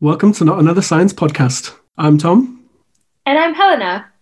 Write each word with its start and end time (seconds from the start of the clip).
Welcome 0.00 0.34
to 0.34 0.44
Not 0.44 0.58
Another 0.58 0.82
Science 0.82 1.14
Podcast. 1.14 1.74
I'm 1.96 2.18
Tom. 2.18 2.68
And 3.24 3.38
I'm 3.38 3.54
Helena. 3.54 4.12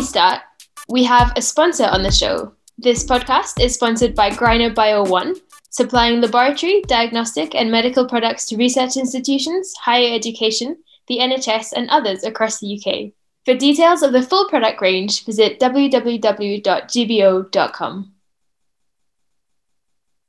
We 0.00 0.06
start, 0.06 0.40
we 0.88 1.04
have 1.04 1.30
a 1.36 1.42
sponsor 1.42 1.84
on 1.84 2.02
the 2.02 2.10
show. 2.10 2.54
This 2.78 3.04
podcast 3.04 3.62
is 3.62 3.74
sponsored 3.74 4.14
by 4.14 4.30
Greiner 4.30 4.74
Bio 4.74 5.02
One, 5.04 5.34
supplying 5.68 6.22
laboratory, 6.22 6.80
diagnostic, 6.88 7.54
and 7.54 7.70
medical 7.70 8.08
products 8.08 8.46
to 8.46 8.56
research 8.56 8.96
institutions, 8.96 9.74
higher 9.78 10.14
education, 10.14 10.78
the 11.06 11.18
NHS, 11.18 11.74
and 11.76 11.90
others 11.90 12.24
across 12.24 12.60
the 12.60 12.80
UK. 12.80 13.12
For 13.44 13.54
details 13.54 14.02
of 14.02 14.12
the 14.12 14.22
full 14.22 14.48
product 14.48 14.80
range, 14.80 15.26
visit 15.26 15.60
www.gbo.com. 15.60 16.62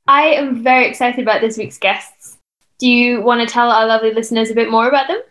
I 0.06 0.22
am 0.22 0.62
very 0.62 0.86
excited 0.86 1.22
about 1.22 1.40
this 1.40 1.56
week's 1.56 1.78
guests. 1.78 2.36
Do 2.78 2.86
you 2.86 3.22
want 3.22 3.40
to 3.40 3.46
tell 3.46 3.70
our 3.70 3.86
lovely 3.86 4.12
listeners 4.12 4.50
a 4.50 4.54
bit 4.54 4.70
more 4.70 4.86
about 4.88 5.08
them? 5.08 5.22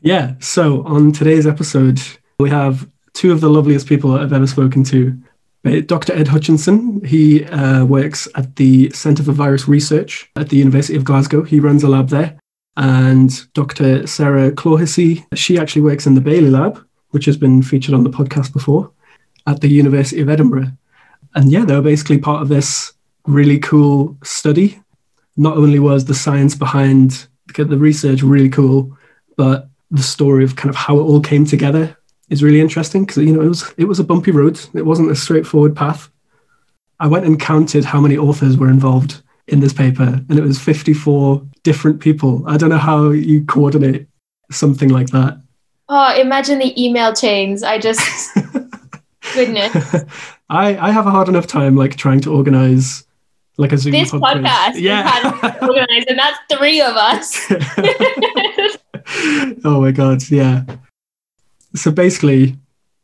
Yeah, 0.00 0.34
so 0.40 0.84
on 0.84 1.12
today's 1.12 1.46
episode, 1.46 2.02
we 2.38 2.50
have 2.50 2.86
two 3.16 3.32
of 3.32 3.40
the 3.40 3.48
loveliest 3.48 3.88
people 3.88 4.12
I've 4.12 4.32
ever 4.32 4.46
spoken 4.46 4.84
to. 4.84 5.18
Uh, 5.64 5.80
Dr. 5.80 6.12
Ed 6.12 6.28
Hutchinson, 6.28 7.02
he 7.04 7.44
uh, 7.46 7.84
works 7.84 8.28
at 8.34 8.54
the 8.56 8.90
Centre 8.90 9.22
for 9.22 9.32
Virus 9.32 9.66
Research 9.66 10.30
at 10.36 10.50
the 10.50 10.58
University 10.58 10.96
of 10.96 11.04
Glasgow. 11.04 11.42
He 11.42 11.58
runs 11.58 11.82
a 11.82 11.88
lab 11.88 12.10
there. 12.10 12.38
And 12.76 13.52
Dr. 13.54 14.06
Sarah 14.06 14.52
Clohisey, 14.52 15.26
she 15.34 15.58
actually 15.58 15.80
works 15.80 16.06
in 16.06 16.14
the 16.14 16.20
Baillie 16.20 16.50
Lab, 16.50 16.86
which 17.10 17.24
has 17.24 17.38
been 17.38 17.62
featured 17.62 17.94
on 17.94 18.04
the 18.04 18.10
podcast 18.10 18.52
before, 18.52 18.92
at 19.46 19.62
the 19.62 19.68
University 19.68 20.20
of 20.20 20.28
Edinburgh. 20.28 20.72
And 21.34 21.50
yeah, 21.50 21.64
they 21.64 21.74
were 21.74 21.82
basically 21.82 22.18
part 22.18 22.42
of 22.42 22.48
this 22.48 22.92
really 23.26 23.58
cool 23.58 24.16
study. 24.22 24.78
Not 25.38 25.56
only 25.56 25.78
was 25.78 26.04
the 26.04 26.14
science 26.14 26.54
behind 26.54 27.26
the 27.56 27.78
research 27.78 28.22
really 28.22 28.50
cool, 28.50 28.96
but 29.38 29.70
the 29.90 30.02
story 30.02 30.44
of 30.44 30.56
kind 30.56 30.68
of 30.68 30.76
how 30.76 30.98
it 30.98 31.02
all 31.02 31.20
came 31.20 31.46
together 31.46 31.96
is 32.28 32.42
really 32.42 32.60
interesting 32.60 33.04
because 33.04 33.22
you 33.22 33.32
know 33.32 33.42
it 33.42 33.48
was 33.48 33.74
it 33.76 33.84
was 33.84 33.98
a 33.98 34.04
bumpy 34.04 34.30
road. 34.30 34.58
It 34.74 34.86
wasn't 34.86 35.10
a 35.10 35.16
straightforward 35.16 35.76
path. 35.76 36.10
I 36.98 37.06
went 37.06 37.26
and 37.26 37.38
counted 37.38 37.84
how 37.84 38.00
many 38.00 38.16
authors 38.16 38.56
were 38.56 38.70
involved 38.70 39.22
in 39.48 39.60
this 39.60 39.72
paper, 39.72 40.20
and 40.28 40.38
it 40.38 40.42
was 40.42 40.58
54 40.58 41.42
different 41.62 42.00
people. 42.00 42.42
I 42.46 42.56
don't 42.56 42.70
know 42.70 42.78
how 42.78 43.10
you 43.10 43.44
coordinate 43.44 44.08
something 44.50 44.88
like 44.88 45.08
that. 45.08 45.38
Oh, 45.88 46.18
imagine 46.18 46.58
the 46.58 46.72
email 46.82 47.14
chains. 47.14 47.62
I 47.62 47.78
just 47.78 48.34
goodness. 49.34 50.04
I 50.48 50.76
I 50.76 50.90
have 50.90 51.06
a 51.06 51.10
hard 51.10 51.28
enough 51.28 51.46
time 51.46 51.76
like 51.76 51.96
trying 51.96 52.20
to 52.22 52.32
organize 52.32 53.06
like 53.56 53.72
a 53.72 53.78
Zoom 53.78 53.92
this 53.92 54.10
podcast. 54.10 54.80
Yeah, 54.80 55.58
organize, 55.62 56.04
and 56.08 56.18
that's 56.18 56.38
three 56.52 56.80
of 56.80 56.96
us. 56.96 57.46
oh 59.64 59.80
my 59.80 59.92
god, 59.92 60.28
yeah 60.30 60.64
so 61.74 61.90
basically, 61.90 62.56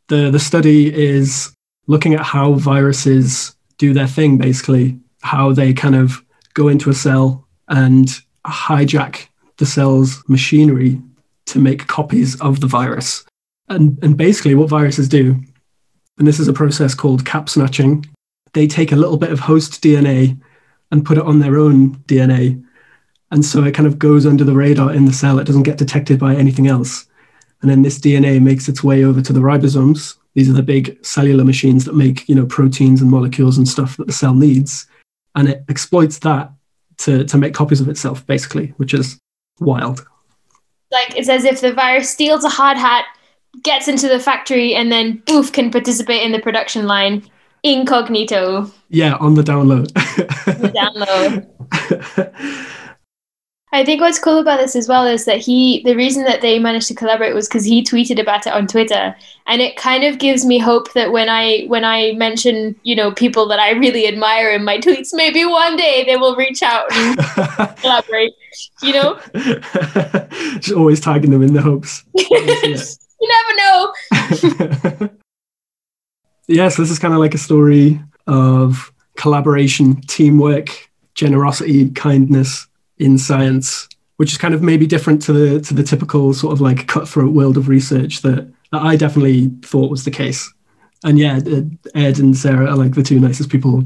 the 0.07 0.29
the 0.31 0.39
study 0.39 0.93
is 0.93 1.53
looking 1.87 2.13
at 2.13 2.21
how 2.21 2.53
viruses 2.53 3.55
do 3.77 3.93
their 3.93 4.07
thing. 4.07 4.37
Basically, 4.37 4.99
how 5.21 5.53
they 5.53 5.73
kind 5.73 5.95
of 5.95 6.23
go 6.53 6.67
into 6.67 6.89
a 6.89 6.93
cell 6.93 7.47
and 7.67 8.07
hijack 8.45 9.27
the 9.57 9.65
cell's 9.65 10.23
machinery 10.27 11.01
to 11.45 11.59
make 11.59 11.87
copies 11.87 12.39
of 12.41 12.59
the 12.59 12.67
virus. 12.67 13.25
And 13.69 13.97
and 14.03 14.17
basically, 14.17 14.55
what 14.55 14.69
viruses 14.69 15.07
do, 15.09 15.41
and 16.17 16.27
this 16.27 16.39
is 16.39 16.47
a 16.47 16.53
process 16.53 16.93
called 16.93 17.25
cap 17.25 17.49
snatching. 17.49 18.05
They 18.53 18.67
take 18.67 18.91
a 18.91 18.97
little 18.97 19.17
bit 19.17 19.31
of 19.31 19.39
host 19.39 19.81
DNA 19.81 20.39
and 20.91 21.05
put 21.05 21.17
it 21.17 21.23
on 21.23 21.39
their 21.39 21.57
own 21.57 21.95
DNA. 22.01 22.63
And 23.31 23.43
so 23.43 23.63
it 23.63 23.73
kind 23.73 23.87
of 23.87 23.97
goes 23.97 24.27
under 24.27 24.43
the 24.43 24.53
radar 24.53 24.93
in 24.93 25.05
the 25.05 25.13
cell. 25.13 25.39
It 25.39 25.45
doesn't 25.45 25.63
get 25.63 25.79
detected 25.79 26.19
by 26.19 26.35
anything 26.35 26.67
else. 26.67 27.07
And 27.63 27.71
then 27.71 27.81
this 27.81 27.97
DNA 27.97 28.41
makes 28.41 28.67
its 28.67 28.83
way 28.83 29.05
over 29.05 29.21
to 29.21 29.31
the 29.31 29.39
ribosomes. 29.39 30.17
These 30.33 30.49
are 30.49 30.53
the 30.53 30.61
big 30.61 31.03
cellular 31.03 31.45
machines 31.45 31.85
that 31.85 31.95
make, 31.95 32.27
you 32.27 32.35
know, 32.35 32.45
proteins 32.45 33.01
and 33.01 33.09
molecules 33.09 33.57
and 33.57 33.65
stuff 33.67 33.95
that 33.97 34.05
the 34.05 34.13
cell 34.13 34.35
needs. 34.35 34.85
And 35.35 35.47
it 35.47 35.63
exploits 35.69 36.19
that 36.19 36.51
to, 36.97 37.23
to 37.23 37.37
make 37.37 37.53
copies 37.53 37.79
of 37.79 37.87
itself, 37.87 38.27
basically, 38.27 38.67
which 38.77 38.93
is 38.93 39.17
wild. 39.61 40.05
Like 40.91 41.15
it's 41.15 41.29
as 41.29 41.45
if 41.45 41.61
the 41.61 41.73
virus 41.73 42.09
steals 42.09 42.43
a 42.43 42.49
hard 42.49 42.77
hat, 42.77 43.05
gets 43.63 43.87
into 43.87 44.09
the 44.09 44.19
factory, 44.19 44.75
and 44.75 44.91
then 44.91 45.23
boof 45.25 45.53
can 45.53 45.71
participate 45.71 46.21
in 46.21 46.33
the 46.33 46.39
production 46.39 46.85
line 46.85 47.23
incognito. 47.63 48.69
Yeah, 48.89 49.15
on 49.15 49.35
the 49.35 49.41
download. 49.41 49.93
the 50.45 50.69
download. 50.69 51.47
I 53.73 53.83
think 53.83 54.01
what's 54.01 54.19
cool 54.19 54.37
about 54.37 54.59
this 54.59 54.75
as 54.75 54.87
well 54.87 55.07
is 55.07 55.25
that 55.25 55.39
he, 55.39 55.81
the 55.81 55.95
reason 55.95 56.25
that 56.25 56.41
they 56.41 56.59
managed 56.59 56.87
to 56.89 56.93
collaborate 56.93 57.33
was 57.33 57.47
because 57.47 57.65
he 57.65 57.83
tweeted 57.83 58.21
about 58.21 58.45
it 58.45 58.53
on 58.53 58.67
Twitter, 58.67 59.15
and 59.47 59.63
it 59.63 59.77
kind 59.77 60.03
of 60.03 60.19
gives 60.19 60.45
me 60.45 60.59
hope 60.59 60.93
that 60.93 61.11
when 61.11 61.27
I 61.27 61.63
when 61.63 61.83
I 61.83 62.11
mention 62.11 62.75
you 62.83 62.95
know 62.95 63.11
people 63.11 63.47
that 63.47 63.57
I 63.57 63.71
really 63.71 64.07
admire 64.07 64.51
in 64.51 64.63
my 64.63 64.77
tweets, 64.77 65.09
maybe 65.11 65.43
one 65.43 65.75
day 65.75 66.03
they 66.05 66.17
will 66.17 66.35
reach 66.35 66.61
out 66.61 66.85
and 66.93 67.17
collaborate. 67.77 68.33
You 68.83 68.93
know, 68.93 69.19
just 70.59 70.73
always 70.73 70.99
tagging 70.99 71.31
them 71.31 71.41
in 71.41 71.53
the 71.53 71.61
hopes. 71.61 72.03
you 72.13 73.27
never 73.27 73.55
know. 73.57 75.09
yes, 76.47 76.77
this 76.77 76.91
is 76.91 76.99
kind 76.99 77.15
of 77.15 77.19
like 77.19 77.33
a 77.33 77.39
story 77.39 77.99
of 78.27 78.93
collaboration, 79.15 79.99
teamwork, 80.01 80.91
generosity, 81.15 81.89
kindness 81.89 82.67
in 82.97 83.17
science, 83.17 83.87
which 84.17 84.31
is 84.31 84.37
kind 84.37 84.53
of 84.53 84.61
maybe 84.61 84.87
different 84.87 85.21
to 85.23 85.33
the 85.33 85.61
to 85.61 85.73
the 85.73 85.83
typical 85.83 86.33
sort 86.33 86.53
of 86.53 86.61
like 86.61 86.87
cutthroat 86.87 87.33
world 87.33 87.57
of 87.57 87.67
research 87.67 88.21
that, 88.21 88.51
that 88.71 88.81
I 88.81 88.95
definitely 88.95 89.49
thought 89.61 89.91
was 89.91 90.05
the 90.05 90.11
case. 90.11 90.51
And 91.03 91.19
yeah, 91.19 91.39
uh, 91.45 91.61
Ed 91.95 92.19
and 92.19 92.35
Sarah 92.35 92.71
are 92.71 92.77
like 92.77 92.95
the 92.95 93.03
two 93.03 93.19
nicest 93.19 93.49
people 93.49 93.83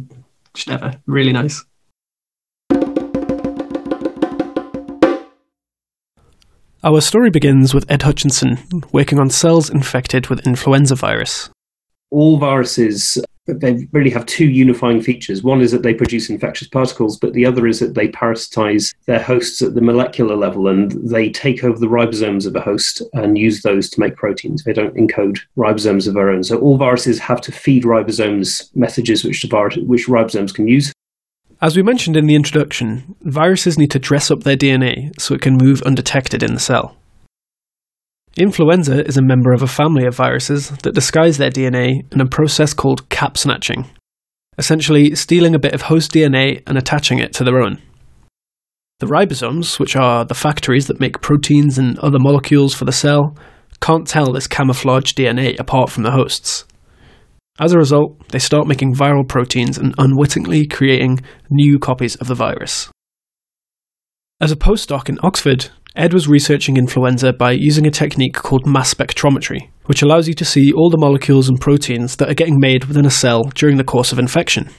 just 0.54 0.70
ever. 0.70 0.94
Really 1.08 1.34
nice. 1.34 1.64
Our 6.84 7.02
story 7.02 7.32
begins 7.32 7.74
with 7.74 7.90
Ed 7.92 8.04
Hutchinson 8.04 8.60
working 8.92 9.20
on 9.20 9.30
cells 9.30 9.70
infected 9.70 10.28
with 10.28 10.46
influenza 10.46 10.96
virus. 10.96 11.50
All 12.12 12.38
viruses 12.38 13.18
they 13.48 13.88
really 13.92 14.10
have 14.10 14.26
two 14.26 14.48
unifying 14.48 15.02
features. 15.02 15.44
One 15.44 15.62
is 15.62 15.72
that 15.72 15.84
they 15.84 15.94
produce 15.94 16.30
infectious 16.30 16.68
particles, 16.68 17.18
but 17.18 17.34
the 17.34 17.46
other 17.46 17.66
is 17.66 17.80
that 17.80 17.96
they 17.96 18.10
parasitize 18.10 18.94
their 19.06 19.22
hosts 19.22 19.62
at 19.62 19.74
the 19.74 19.82
molecular 19.82 20.36
level 20.36 20.68
and 20.68 20.92
they 21.10 21.30
take 21.30 21.64
over 21.64 21.80
the 21.80 21.88
ribosomes 21.88 22.46
of 22.46 22.56
a 22.56 22.62
host 22.62 23.02
and 23.14 23.38
use 23.38 23.62
those 23.62 23.90
to 23.92 24.00
make 24.00 24.16
proteins. 24.16 24.64
They 24.64 24.74
don't 24.74 24.96
encode 24.96 25.40
ribosomes 25.58 26.08
of 26.08 26.14
their 26.14 26.30
own. 26.30 26.44
So 26.44 26.60
all 26.60 26.78
viruses 26.78 27.20
have 27.20 27.42
to 27.42 27.52
feed 27.52 27.84
ribosomes 27.84 28.76
messages 28.76 29.24
which, 29.24 29.42
the 29.42 29.84
which 29.86 30.08
ribosomes 30.08 30.54
can 30.54 30.68
use. 30.68 30.92
As 31.60 31.76
we 31.76 31.82
mentioned 31.82 32.16
in 32.16 32.28
the 32.28 32.36
introduction, 32.36 33.16
viruses 33.22 33.80
need 33.80 33.90
to 33.92 34.00
dress 34.00 34.30
up 34.30 34.42
their 34.44 34.58
DNA 34.58 35.20
so 35.20 35.34
it 35.34 35.42
can 35.42 35.58
move 35.58 35.82
undetected 35.82 36.44
in 36.44 36.54
the 36.54 36.60
cell. 36.60 36.96
Influenza 38.38 39.04
is 39.04 39.18
a 39.18 39.24
member 39.24 39.52
of 39.52 39.64
a 39.64 39.68
family 39.68 40.06
of 40.06 40.16
viruses 40.16 40.70
that 40.84 40.94
disguise 40.94 41.40
their 41.40 41.50
DNA 41.50 42.02
in 42.14 42.22
a 42.22 42.28
process 42.28 42.72
called 42.72 43.10
cap 43.10 43.36
snatching, 43.36 43.90
essentially 44.60 45.16
stealing 45.16 45.56
a 45.56 45.60
bit 45.60 45.74
of 45.74 45.82
host 45.82 46.12
DNA 46.12 46.62
and 46.68 46.78
attaching 46.78 47.18
it 47.18 47.34
to 47.34 47.44
their 47.44 47.60
own. 47.60 47.82
The 49.00 49.08
ribosomes, 49.08 49.80
which 49.80 49.96
are 49.96 50.24
the 50.24 50.36
factories 50.36 50.86
that 50.86 51.00
make 51.00 51.22
proteins 51.22 51.80
and 51.80 51.98
other 51.98 52.20
molecules 52.20 52.76
for 52.76 52.86
the 52.86 52.92
cell, 52.92 53.36
can't 53.82 54.08
tell 54.08 54.32
this 54.32 54.48
camouflaged 54.48 55.18
DNA 55.18 55.60
apart 55.60 55.90
from 55.90 56.04
the 56.04 56.12
hosts. 56.12 56.66
As 57.60 57.74
a 57.74 57.80
result, 57.80 58.30
they 58.30 58.40
start 58.40 58.68
making 58.68 58.94
viral 58.94 59.28
proteins 59.28 59.80
and 59.80 59.96
unwittingly 59.98 60.68
creating 60.68 61.22
new 61.50 61.80
copies 61.80 62.16
of 62.18 62.28
the 62.28 62.36
virus. 62.36 62.92
As 64.40 64.52
a 64.52 64.56
postdoc 64.56 65.10
in 65.10 65.18
Oxford, 65.24 65.72
Ed 65.98 66.14
was 66.14 66.28
researching 66.28 66.78
influenza 66.78 67.34
by 67.34 67.54
using 67.54 67.88
a 67.88 67.92
technique 67.92 68.36
called 68.36 68.68
mass 68.68 68.94
spectrometry, 68.94 69.70
which 69.86 70.04
allows 70.04 70.28
you 70.28 70.36
to 70.36 70.46
see 70.46 70.72
all 70.72 70.92
the 70.92 70.98
molecules 70.98 71.50
and 71.50 71.60
proteins 71.60 72.18
that 72.18 72.30
are 72.30 72.36
getting 72.36 72.60
made 72.60 72.86
within 72.86 73.08
a 73.08 73.10
cell 73.10 73.46
during 73.56 73.78
the 73.78 73.84
course 73.84 74.12
of 74.12 74.20
infection. 74.20 74.70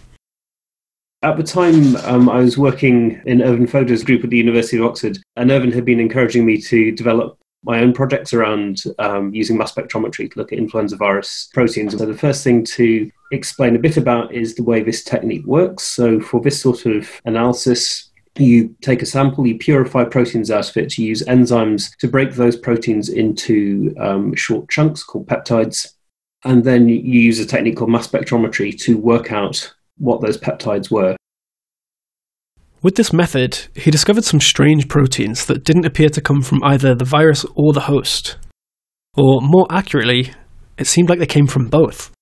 At 1.23 1.37
the 1.37 1.43
time, 1.43 1.97
um, 1.97 2.29
I 2.29 2.39
was 2.39 2.57
working 2.57 3.21
in 3.27 3.43
Ervin 3.43 3.67
Fodor's 3.67 4.05
group 4.05 4.23
at 4.23 4.31
the 4.31 4.37
University 4.37 4.77
of 4.77 4.85
Oxford, 4.85 5.19
and 5.35 5.51
Ervin 5.51 5.73
had 5.73 5.85
been 5.85 5.99
encouraging 5.99 6.47
me 6.47 6.61
to 6.69 6.93
develop 6.93 7.37
my 7.65 7.81
own 7.81 7.93
projects 7.93 8.33
around 8.33 8.85
um, 9.01 9.35
using 9.35 9.59
mass 9.59 9.75
spectrometry 9.75 10.31
to 10.31 10.39
look 10.39 10.53
at 10.53 10.59
influenza 10.59 10.95
virus 10.97 11.51
proteins. 11.53 11.99
So 11.99 12.07
the 12.07 12.17
first 12.17 12.45
thing 12.45 12.65
to 12.77 13.11
explain 13.33 13.75
a 13.75 13.81
bit 13.81 13.97
about 13.97 14.33
is 14.33 14.55
the 14.55 14.63
way 14.63 14.85
this 14.85 15.03
technique 15.03 15.45
works. 15.45 15.83
So 15.83 16.21
for 16.21 16.41
this 16.41 16.61
sort 16.61 16.87
of 16.87 17.11
analysis, 17.25 18.08
you 18.45 18.75
take 18.83 19.03
a 19.03 19.07
sample, 19.07 19.47
you 19.47 19.59
purify 19.59 20.05
proteins 20.05 20.51
out 20.51 20.69
of 20.69 20.77
it, 20.77 20.97
you 20.99 21.07
use 21.07 21.23
enzymes 21.25 21.91
to 21.99 22.09
break 22.09 22.35
those 22.35 22.57
proteins 22.57 23.09
into 23.09 23.95
um, 24.01 24.35
short 24.35 24.69
chunks 24.69 25.03
called 25.03 25.27
peptides, 25.27 25.87
and 26.45 26.65
then 26.65 26.89
you 26.89 26.99
use 26.99 27.39
a 27.39 27.47
technique 27.47 27.77
called 27.77 27.91
mass 27.91 28.09
spectrometry 28.09 28.79
to 28.81 28.99
work 28.99 29.33
out 29.33 29.73
what 29.97 30.21
those 30.21 30.39
peptides 30.39 30.91
were. 30.91 31.17
With 32.81 32.95
this 32.95 33.13
method, 33.13 33.67
he 33.75 33.91
discovered 33.91 34.25
some 34.25 34.41
strange 34.41 34.89
proteins 34.89 35.47
that 35.47 35.65
didn't 35.65 35.87
appear 35.87 36.09
to 36.11 36.21
come 36.21 36.43
from 36.43 36.63
either 36.63 36.95
the 36.95 37.05
virus 37.05 37.45
or 37.57 37.73
the 37.73 37.81
host. 37.81 38.37
Or 39.17 39.41
more 39.43 39.67
accurately, 39.69 40.33
it 40.77 40.87
seemed 40.87 41.09
like 41.09 41.19
they 41.19 41.27
came 41.27 41.49
from 41.49 41.69
both. 41.69 42.13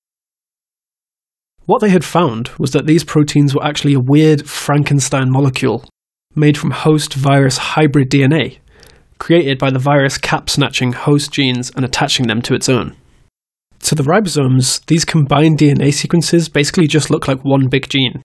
What 1.67 1.81
they 1.81 1.91
had 1.91 2.05
found 2.05 2.49
was 2.59 2.71
that 2.71 2.87
these 2.87 3.05
proteins 3.05 3.55
were 3.55 3.65
actually 3.65 3.93
a 3.93 4.01
weird 4.01 4.49
Frankenstein 4.49 5.31
molecule 5.31 5.85
made 6.37 6.57
from 6.59 6.71
host 6.71 7.15
virus 7.15 7.59
hybrid 7.59 8.11
DNA, 8.11 8.59
created 9.19 9.59
by 9.59 9.71
the 9.71 9.79
virus 9.79 10.19
cap 10.19 10.49
snatching 10.49 10.93
host 10.93 11.33
genes 11.33 11.71
and 11.75 11.85
attaching 11.85 12.27
them 12.27 12.43
to 12.43 12.55
its 12.55 12.69
own. 12.69 12.95
To 13.81 13.95
the 13.95 14.03
ribosomes, 14.03 14.85
these 14.87 15.05
combined 15.05 15.59
DNA 15.59 15.93
sequences 15.93 16.49
basically 16.49 16.87
just 16.87 17.11
look 17.11 17.27
like 17.27 17.45
one 17.45 17.69
big 17.69 17.89
gene, 17.89 18.23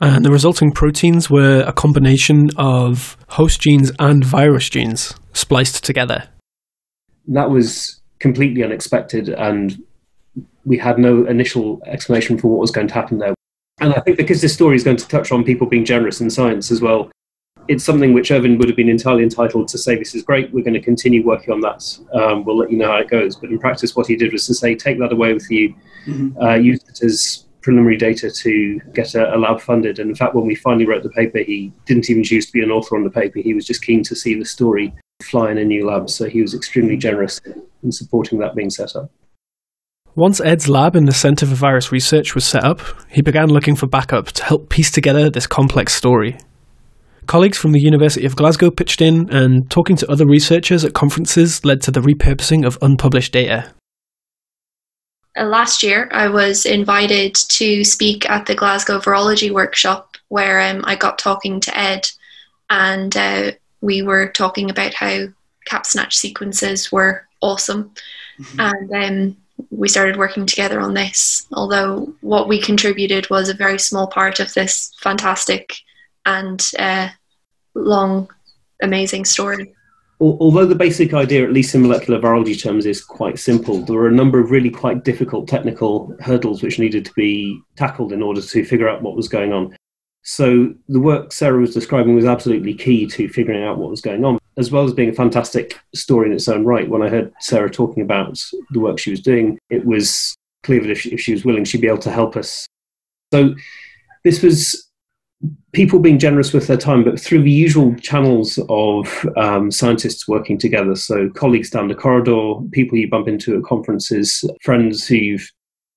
and 0.00 0.24
the 0.24 0.30
resulting 0.30 0.72
proteins 0.72 1.30
were 1.30 1.60
a 1.66 1.72
combination 1.72 2.48
of 2.56 3.16
host 3.28 3.60
genes 3.60 3.92
and 3.98 4.24
virus 4.24 4.68
genes 4.68 5.14
spliced 5.32 5.84
together. 5.84 6.28
That 7.28 7.50
was 7.50 8.00
completely 8.18 8.62
unexpected, 8.62 9.28
and 9.28 9.82
we 10.64 10.78
had 10.78 10.98
no 10.98 11.24
initial 11.26 11.80
explanation 11.86 12.38
for 12.38 12.48
what 12.48 12.60
was 12.60 12.70
going 12.70 12.88
to 12.88 12.94
happen 12.94 13.18
there. 13.18 13.34
And 13.80 13.92
I 13.94 14.00
think 14.00 14.16
because 14.16 14.40
this 14.40 14.54
story 14.54 14.76
is 14.76 14.84
going 14.84 14.96
to 14.96 15.08
touch 15.08 15.32
on 15.32 15.44
people 15.44 15.68
being 15.68 15.84
generous 15.84 16.20
in 16.20 16.30
science 16.30 16.70
as 16.70 16.80
well, 16.80 17.10
it's 17.68 17.84
something 17.84 18.12
which 18.12 18.30
Ervin 18.30 18.58
would 18.58 18.68
have 18.68 18.76
been 18.76 18.88
entirely 18.88 19.22
entitled 19.22 19.68
to 19.68 19.78
say, 19.78 19.96
This 19.96 20.14
is 20.14 20.22
great, 20.22 20.52
we're 20.52 20.64
going 20.64 20.74
to 20.74 20.80
continue 20.80 21.24
working 21.24 21.52
on 21.52 21.60
that, 21.60 21.98
um, 22.12 22.44
we'll 22.44 22.58
let 22.58 22.70
you 22.70 22.78
know 22.78 22.88
how 22.88 22.98
it 22.98 23.08
goes. 23.08 23.36
But 23.36 23.50
in 23.50 23.58
practice, 23.58 23.96
what 23.96 24.06
he 24.06 24.16
did 24.16 24.32
was 24.32 24.46
to 24.46 24.54
say, 24.54 24.74
Take 24.74 24.98
that 24.98 25.12
away 25.12 25.32
with 25.32 25.50
you, 25.50 25.74
mm-hmm. 26.06 26.40
uh, 26.40 26.54
use 26.54 26.80
it 26.88 27.02
as 27.02 27.46
preliminary 27.66 27.96
data 27.96 28.30
to 28.30 28.80
get 28.94 29.14
a, 29.16 29.34
a, 29.34 29.36
lab 29.36 29.60
funded. 29.60 29.98
And 29.98 30.08
in 30.08 30.14
fact, 30.14 30.36
when 30.36 30.46
we 30.46 30.54
finally 30.54 30.86
wrote 30.86 31.02
the 31.02 31.10
paper, 31.10 31.38
he 31.38 31.72
didn't 31.84 32.08
even 32.08 32.22
choose 32.22 32.46
to 32.46 32.52
be 32.52 32.62
an 32.62 32.70
author 32.70 32.96
on 32.96 33.02
the 33.02 33.10
paper. 33.10 33.40
He 33.40 33.54
was 33.54 33.66
just 33.66 33.82
keen 33.82 34.04
to 34.04 34.14
see 34.14 34.38
the 34.38 34.44
story 34.44 34.94
fly 35.24 35.50
in 35.50 35.58
a 35.58 35.64
new 35.64 35.84
lab. 35.84 36.08
So 36.08 36.28
he 36.28 36.42
was 36.42 36.54
extremely 36.54 36.96
generous 36.96 37.40
in 37.82 37.90
supporting 37.90 38.38
that 38.38 38.54
being 38.54 38.70
set 38.70 38.94
up. 38.94 39.10
Once 40.14 40.40
Ed's 40.40 40.68
lab 40.68 40.94
in 40.94 41.06
the 41.06 41.12
Centre 41.12 41.44
for 41.44 41.56
Virus 41.56 41.90
Research 41.90 42.36
was 42.36 42.44
set 42.44 42.64
up, 42.64 42.80
he 43.10 43.20
began 43.20 43.48
looking 43.48 43.74
for 43.74 43.86
backup 43.86 44.28
to 44.28 44.44
help 44.44 44.70
piece 44.70 44.90
together 44.90 45.28
this 45.28 45.46
complex 45.48 45.92
story. 45.92 46.38
Colleagues 47.26 47.58
from 47.58 47.72
the 47.72 47.80
University 47.80 48.26
of 48.26 48.36
Glasgow 48.36 48.70
pitched 48.70 49.00
in, 49.00 49.28
and 49.30 49.70
talking 49.70 49.96
to 49.96 50.10
other 50.10 50.26
researchers 50.26 50.84
at 50.84 50.94
conferences 50.94 51.64
led 51.64 51.82
to 51.82 51.90
the 51.90 52.00
repurposing 52.00 52.66
of 52.66 52.78
unpublished 52.82 53.32
data. 53.32 53.72
Uh, 55.38 55.44
last 55.44 55.82
year, 55.82 56.08
I 56.12 56.28
was 56.28 56.64
invited 56.64 57.34
to 57.34 57.84
speak 57.84 58.28
at 58.30 58.46
the 58.46 58.54
Glasgow 58.54 58.98
Virology 58.98 59.50
Workshop 59.50 60.16
where 60.28 60.60
um, 60.60 60.82
I 60.84 60.96
got 60.96 61.18
talking 61.18 61.60
to 61.60 61.78
Ed, 61.78 62.08
and 62.70 63.16
uh, 63.16 63.52
we 63.80 64.02
were 64.02 64.28
talking 64.28 64.70
about 64.70 64.94
how 64.94 65.26
cap 65.66 65.86
snatch 65.86 66.16
sequences 66.16 66.90
were 66.90 67.26
awesome. 67.40 67.92
Mm-hmm. 68.40 68.60
And 68.60 69.04
um, 69.04 69.36
we 69.70 69.88
started 69.88 70.16
working 70.16 70.46
together 70.46 70.80
on 70.80 70.94
this, 70.94 71.46
although 71.52 72.12
what 72.20 72.48
we 72.48 72.60
contributed 72.60 73.28
was 73.30 73.48
a 73.48 73.54
very 73.54 73.78
small 73.78 74.06
part 74.06 74.40
of 74.40 74.52
this 74.54 74.92
fantastic 75.00 75.76
and 76.26 76.62
uh, 76.78 77.08
long, 77.74 78.28
amazing 78.82 79.24
story 79.24 79.74
although 80.20 80.64
the 80.64 80.74
basic 80.74 81.12
idea, 81.12 81.44
at 81.44 81.52
least 81.52 81.74
in 81.74 81.82
molecular 81.82 82.18
virology 82.18 82.60
terms, 82.60 82.86
is 82.86 83.04
quite 83.04 83.38
simple, 83.38 83.82
there 83.82 83.96
were 83.96 84.08
a 84.08 84.12
number 84.12 84.38
of 84.38 84.50
really 84.50 84.70
quite 84.70 85.04
difficult 85.04 85.48
technical 85.48 86.14
hurdles 86.20 86.62
which 86.62 86.78
needed 86.78 87.04
to 87.04 87.12
be 87.14 87.60
tackled 87.76 88.12
in 88.12 88.22
order 88.22 88.40
to 88.40 88.64
figure 88.64 88.88
out 88.88 89.02
what 89.02 89.16
was 89.16 89.28
going 89.28 89.52
on. 89.52 89.76
So 90.22 90.74
the 90.88 91.00
work 91.00 91.32
Sarah 91.32 91.60
was 91.60 91.74
describing 91.74 92.14
was 92.16 92.24
absolutely 92.24 92.74
key 92.74 93.06
to 93.06 93.28
figuring 93.28 93.62
out 93.62 93.78
what 93.78 93.90
was 93.90 94.00
going 94.00 94.24
on, 94.24 94.38
as 94.56 94.72
well 94.72 94.84
as 94.84 94.92
being 94.92 95.10
a 95.10 95.14
fantastic 95.14 95.78
story 95.94 96.28
in 96.28 96.34
its 96.34 96.48
own 96.48 96.64
right. 96.64 96.88
When 96.88 97.02
I 97.02 97.08
heard 97.08 97.32
Sarah 97.40 97.70
talking 97.70 98.02
about 98.02 98.42
the 98.70 98.80
work 98.80 98.98
she 98.98 99.10
was 99.10 99.20
doing, 99.20 99.58
it 99.70 99.84
was 99.84 100.34
clear 100.62 100.80
that 100.80 100.90
if 100.90 101.00
she, 101.00 101.10
if 101.10 101.20
she 101.20 101.32
was 101.32 101.44
willing, 101.44 101.64
she'd 101.64 101.82
be 101.82 101.86
able 101.86 101.98
to 101.98 102.10
help 102.10 102.36
us. 102.36 102.66
So 103.32 103.54
this 104.24 104.42
was 104.42 104.85
people 105.72 105.98
being 105.98 106.18
generous 106.18 106.52
with 106.52 106.66
their 106.66 106.76
time, 106.76 107.04
but 107.04 107.20
through 107.20 107.42
the 107.42 107.50
usual 107.50 107.94
channels 107.96 108.58
of 108.68 109.26
um, 109.36 109.70
scientists 109.70 110.26
working 110.26 110.58
together. 110.58 110.94
So 110.94 111.28
colleagues 111.30 111.70
down 111.70 111.88
the 111.88 111.94
corridor, 111.94 112.54
people 112.72 112.96
you 112.96 113.08
bump 113.08 113.28
into 113.28 113.56
at 113.56 113.64
conferences, 113.64 114.42
friends 114.62 115.06
who 115.06 115.16
you've, 115.16 115.52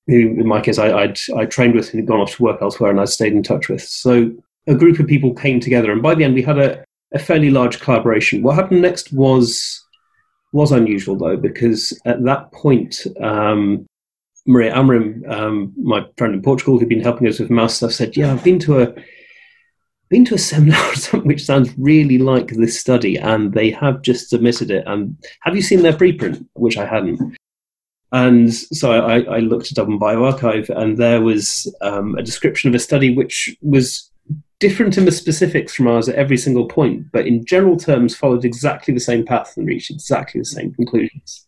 who 0.08 0.18
in 0.18 0.48
my 0.48 0.60
case 0.60 0.78
I, 0.78 0.92
I'd, 0.92 1.20
I 1.38 1.46
trained 1.46 1.76
with 1.76 1.92
and 1.92 2.00
had 2.00 2.08
gone 2.08 2.20
off 2.20 2.36
to 2.36 2.44
work 2.44 2.62
elsewhere 2.62 2.92
and 2.92 3.00
I'd 3.00 3.10
stayed 3.10 3.34
in 3.34 3.44
touch 3.44 3.70
with. 3.70 3.82
So 3.82 4.32
a 4.68 4.76
group 4.76 5.00
of 5.00 5.08
people 5.08 5.34
came 5.34 5.60
together, 5.60 5.92
and 5.92 6.02
by 6.02 6.14
the 6.14 6.24
end 6.24 6.34
we 6.34 6.42
had 6.42 6.60
a, 6.60 6.84
a 7.14 7.20
fairly 7.20 7.50
large 7.50 7.80
collaboration. 7.80 8.44
What 8.44 8.56
happened 8.56 8.82
next 8.82 9.14
was 9.14 9.86
was 10.52 10.72
unusual 10.72 11.16
though, 11.16 11.38
because 11.38 11.98
at 12.06 12.24
that 12.24 12.52
point. 12.52 13.06
Um, 13.22 13.86
Maria 14.48 14.74
Amorim, 14.74 15.30
um, 15.30 15.74
my 15.78 16.04
friend 16.18 16.34
in 16.34 16.42
Portugal, 16.42 16.80
who'd 16.80 16.90
been 16.90 17.02
helping 17.02 17.28
us 17.28 17.40
with 17.40 17.52
mouse 17.52 17.76
stuff, 17.76 17.92
said, 17.92 18.18
"Yeah, 18.18 18.32
I've 18.32 18.44
been 18.44 18.58
to 18.60 18.82
a 18.82 18.96
been 20.10 20.26
to 20.26 20.36
a 20.36 20.40
seminar 20.40 20.94
which 21.24 21.46
sounds 21.46 21.74
really 21.78 22.18
like 22.18 22.48
this 22.50 22.80
study, 22.80 23.18
and 23.18 23.54
they 23.54 23.72
have 23.72 24.02
just 24.02 24.30
submitted 24.30 24.72
it. 24.72 24.84
And 24.88 25.18
have 25.42 25.56
you 25.56 25.62
seen 25.62 25.82
their 25.82 25.94
preprint? 25.94 26.46
Which 26.54 26.78
I 26.78 26.86
hadn't. 26.86 27.38
And 28.12 28.52
so 28.54 28.92
I, 28.92 29.22
I 29.22 29.40
looked 29.40 29.68
at 29.68 29.76
Dublin 29.76 30.00
bioRxiv, 30.00 30.70
and 30.70 30.98
there 30.98 31.22
was 31.22 31.74
um, 31.82 32.16
a 32.16 32.24
description 32.24 32.70
of 32.70 32.76
a 32.76 32.80
study 32.80 33.16
which 33.16 33.56
was 33.62 34.10
different 34.60 34.98
in 34.98 35.06
the 35.06 35.12
specifics 35.12 35.74
from 35.74 35.88
ours 35.88 36.10
at 36.10 36.16
every 36.16 36.38
single 36.38 36.68
point, 36.68 37.06
but 37.12 37.26
in 37.26 37.46
general 37.46 37.78
terms 37.78 38.16
followed 38.16 38.44
exactly 38.44 38.94
the 38.94 39.00
same 39.00 39.26
path 39.26 39.54
and 39.56 39.68
reached 39.68 39.90
exactly 39.90 40.42
the 40.42 40.46
same 40.46 40.74
conclusions. 40.74 41.48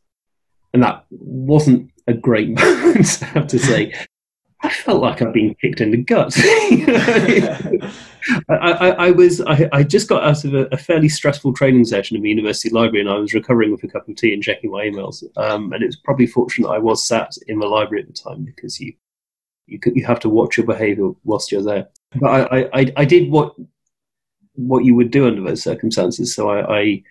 And 0.73 0.81
that 0.83 1.03
wasn't 1.09 1.91
a 2.07 2.13
great 2.13 2.49
moment, 2.59 3.19
I 3.21 3.25
have 3.25 3.47
to 3.47 3.59
say. 3.59 3.93
I 4.63 4.69
felt 4.69 5.01
like 5.01 5.21
I'd 5.21 5.33
been 5.33 5.55
kicked 5.55 5.81
in 5.81 5.91
the 5.91 5.97
guts. 5.97 6.37
I, 8.49 8.55
I, 8.55 8.89
I, 8.89 9.11
was 9.11 9.41
I, 9.41 9.69
I, 9.71 9.83
just 9.83 10.07
got 10.07 10.23
out 10.23 10.43
of 10.43 10.53
a, 10.53 10.67
a, 10.71 10.77
fairly 10.77 11.09
stressful 11.09 11.53
training 11.53 11.85
session 11.85 12.17
in 12.17 12.23
the 12.23 12.29
university 12.29 12.69
library, 12.69 13.01
and 13.01 13.09
I 13.09 13.17
was 13.17 13.33
recovering 13.33 13.71
with 13.71 13.83
a 13.83 13.87
cup 13.87 14.07
of 14.07 14.15
tea 14.15 14.33
and 14.33 14.43
checking 14.43 14.71
my 14.71 14.85
emails. 14.85 15.23
Um, 15.37 15.73
and 15.73 15.83
it 15.83 15.87
was 15.87 15.97
probably 15.97 16.27
fortunate 16.27 16.69
I 16.69 16.77
was 16.77 17.07
sat 17.07 17.31
in 17.47 17.59
the 17.59 17.67
library 17.67 18.03
at 18.03 18.07
the 18.07 18.13
time 18.13 18.43
because 18.43 18.79
you 18.79 18.93
you 19.67 19.79
could, 19.79 19.95
you 19.95 20.05
have 20.05 20.19
to 20.19 20.29
watch 20.29 20.57
your 20.57 20.65
behaviour 20.65 21.11
whilst 21.23 21.51
you're 21.51 21.63
there. 21.63 21.87
But 22.19 22.51
I, 22.51 22.91
I, 22.97 23.05
did 23.05 23.31
what 23.31 23.55
what 24.55 24.83
you 24.83 24.95
would 24.95 25.11
do 25.11 25.27
under 25.27 25.41
those 25.41 25.63
circumstances. 25.63 26.35
So 26.35 26.49
I 26.49 27.01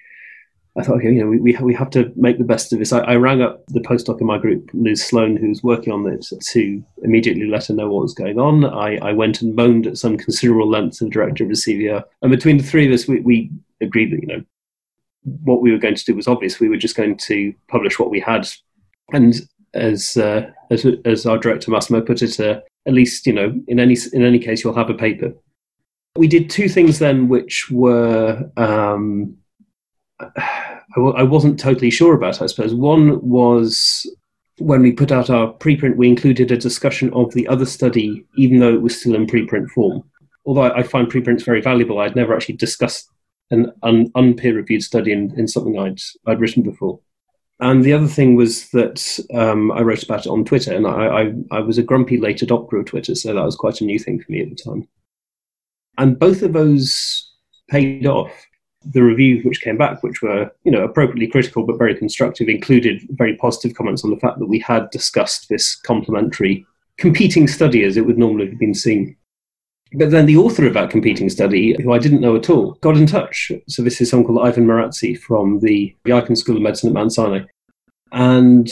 I 0.77 0.83
thought, 0.83 0.99
okay, 0.99 1.13
you 1.13 1.21
know, 1.21 1.29
we, 1.29 1.41
we, 1.41 1.57
we 1.61 1.75
have 1.75 1.91
to 1.91 2.13
make 2.15 2.39
the 2.39 2.45
best 2.45 2.73
of 2.73 2.79
this. 2.79 2.93
I, 2.93 3.01
I, 3.01 3.17
rang 3.17 3.43
up 3.43 3.67
the 3.67 3.81
postdoc 3.81 4.21
in 4.21 4.27
my 4.27 4.39
group, 4.39 4.71
Liz 4.73 5.05
Sloan, 5.05 5.37
who 5.37 5.49
was 5.49 5.65
working 5.65 5.93
on 5.93 6.05
this, 6.05 6.33
to 6.53 6.85
immediately 7.03 7.47
let 7.47 7.67
her 7.67 7.75
know 7.75 7.91
what 7.91 8.03
was 8.03 8.15
going 8.15 8.39
on. 8.39 8.65
I, 8.65 8.97
I 8.99 9.13
went 9.13 9.43
and 9.43 9.57
moaned 9.57 9.89
at 9.89 9.99
some 9.99 10.17
considerable 10.17 10.69
length 10.69 10.99
to 10.99 11.05
the 11.05 11.11
director 11.11 11.43
of 11.43 11.51
the 11.51 11.57
CVR. 11.57 12.05
And 12.23 12.31
between 12.31 12.57
the 12.57 12.63
three 12.63 12.87
of 12.87 12.93
us, 12.93 13.09
we, 13.09 13.21
we 13.21 13.51
agreed 13.81 14.13
that, 14.13 14.21
you 14.21 14.29
know, 14.29 14.45
what 15.45 15.61
we 15.61 15.73
were 15.73 15.79
going 15.79 15.97
to 15.97 16.05
do 16.05 16.15
was 16.15 16.29
obvious. 16.29 16.61
We 16.61 16.69
were 16.69 16.77
just 16.77 16.97
going 16.97 17.17
to 17.17 17.53
publish 17.69 17.99
what 17.99 18.11
we 18.11 18.21
had. 18.21 18.49
And 19.13 19.35
as, 19.75 20.17
uh, 20.17 20.51
as, 20.71 20.87
as 21.05 21.27
our 21.27 21.39
director 21.39 21.73
Massimo 21.73 22.01
put 22.01 22.23
it, 22.23 22.39
uh, 22.39 22.61
at 22.87 22.95
least, 22.95 23.27
you 23.27 23.33
know, 23.33 23.53
in 23.67 23.81
any, 23.81 23.97
in 24.13 24.25
any 24.25 24.39
case, 24.39 24.63
you'll 24.63 24.75
have 24.75 24.89
a 24.89 24.95
paper. 24.95 25.33
We 26.17 26.29
did 26.29 26.49
two 26.49 26.69
things 26.69 27.01
then, 27.01 27.29
which 27.29 27.71
were 27.71 28.51
um, 28.57 29.37
I 30.93 31.01
w- 31.01 31.17
I 31.17 31.23
wasn't 31.23 31.61
totally 31.61 31.91
sure 31.91 32.15
about, 32.15 32.43
I 32.43 32.47
suppose. 32.47 32.75
One 32.75 33.21
was 33.27 34.07
when 34.59 34.83
we 34.83 34.93
put 34.93 35.11
out 35.11 35.31
our 35.31 35.53
preprint, 35.55 35.97
we 35.97 36.09
included 36.09 36.51
a 36.51 36.57
discussion 36.57 37.13
of 37.15 37.33
the 37.33 37.49
other 37.49 37.67
study, 37.67 38.27
even 38.37 38.59
though 38.59 38.75
it 38.75 38.83
was 38.83 38.99
still 38.99 39.15
in 39.15 39.27
preprint 39.27 39.71
form. 39.71 40.03
Although 40.45 40.63
I, 40.63 40.83
find 40.83 41.09
preprints 41.09 41.45
very 41.45 41.61
valuable, 41.61 41.99
I'd 41.99 42.17
never 42.17 42.35
actually 42.35 42.57
discussed 42.57 43.09
an 43.51 43.73
un- 43.83 44.11
unpeer 44.13 44.55
reviewed 44.55 44.83
study 44.83 45.13
in, 45.13 45.33
in 45.39 45.49
something 45.49 45.79
I'd, 45.79 46.01
I'd 46.27 46.41
written 46.41 46.63
before. 46.63 47.01
And 47.61 47.85
the 47.85 47.93
other 47.93 48.07
thing 48.07 48.37
was 48.37 48.71
that 48.71 49.19
um, 49.35 49.71
I 49.73 49.83
wrote 49.83 50.03
about 50.03 50.27
it 50.27 50.31
on 50.31 50.45
Twitter, 50.45 50.75
and 50.75 50.87
I, 50.87 51.07
I, 51.07 51.33
I 51.51 51.61
was 51.61 51.79
a 51.79 51.83
grumpy 51.83 52.19
late 52.19 52.39
adopter 52.39 52.81
of 52.81 52.87
Twitter, 52.87 53.15
so 53.15 53.35
that 53.35 53.45
was 53.45 53.57
quite 53.57 53.81
a 53.81 53.85
new 53.85 53.99
thing 53.99 54.21
for 54.21 54.33
me 54.33 54.43
at 54.43 54.49
the 54.49 54.57
time. 54.57 54.89
And 55.99 56.19
both 56.19 56.43
of 56.43 56.55
those 56.55 57.31
paid 57.69 58.07
off. 58.07 58.33
The 58.85 59.03
reviews 59.03 59.45
which 59.45 59.61
came 59.61 59.77
back, 59.77 60.03
which 60.03 60.23
were 60.23 60.51
you 60.65 60.73
know 60.73 60.85
appropriately 60.85 61.27
critical 61.27 61.67
but 61.67 61.79
very 61.79 61.95
constructive, 61.95 62.49
included 62.49 63.03
very 63.11 63.37
positive 63.37 63.77
comments 63.77 64.05
on 64.05 64.11
the 64.11 64.21
fact 64.21 64.39
that 64.39 64.47
we 64.47 64.59
had 64.59 64.91
discussed 64.91 65.49
this 65.49 65.77
complementary 65.77 66.67
competing 66.97 67.49
study 67.49 67.83
as 67.83 67.97
it 67.97 68.07
would 68.07 68.19
normally 68.19 68.49
have 68.49 68.59
been 68.59 68.75
seen. 68.75 69.17
But 69.93 70.13
then 70.13 70.27
the 70.27 70.37
author 70.37 70.67
of 70.67 70.75
that 70.75 70.91
competing 70.91 71.29
study, 71.29 71.75
who 71.83 71.93
I 71.93 71.99
didn't 71.99 72.21
know 72.21 72.37
at 72.37 72.49
all, 72.49 72.75
got 72.81 72.97
in 72.97 73.07
touch. 73.07 73.51
So 73.69 73.83
this 73.83 74.01
is 74.01 74.09
someone 74.09 74.27
called 74.27 74.47
Ivan 74.47 74.67
Marazzi 74.67 75.19
from 75.19 75.61
the 75.61 75.95
Icahn 76.07 76.37
School 76.37 76.57
of 76.57 76.63
Medicine 76.63 76.91
at 76.91 76.95
Mount 76.95 77.13
Sinai. 77.13 77.41
And 78.13 78.71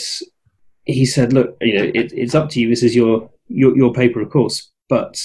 he 0.85 1.05
said, 1.05 1.33
look, 1.33 1.57
you 1.61 1.77
know, 1.77 1.91
it, 1.95 2.13
it's 2.13 2.37
up 2.37 2.51
to 2.51 2.61
you. 2.61 2.69
This 2.69 2.85
is 2.85 2.95
your, 2.95 3.29
your, 3.49 3.77
your 3.77 3.93
paper, 3.93 4.21
of 4.21 4.31
course. 4.31 4.71
But 4.89 5.21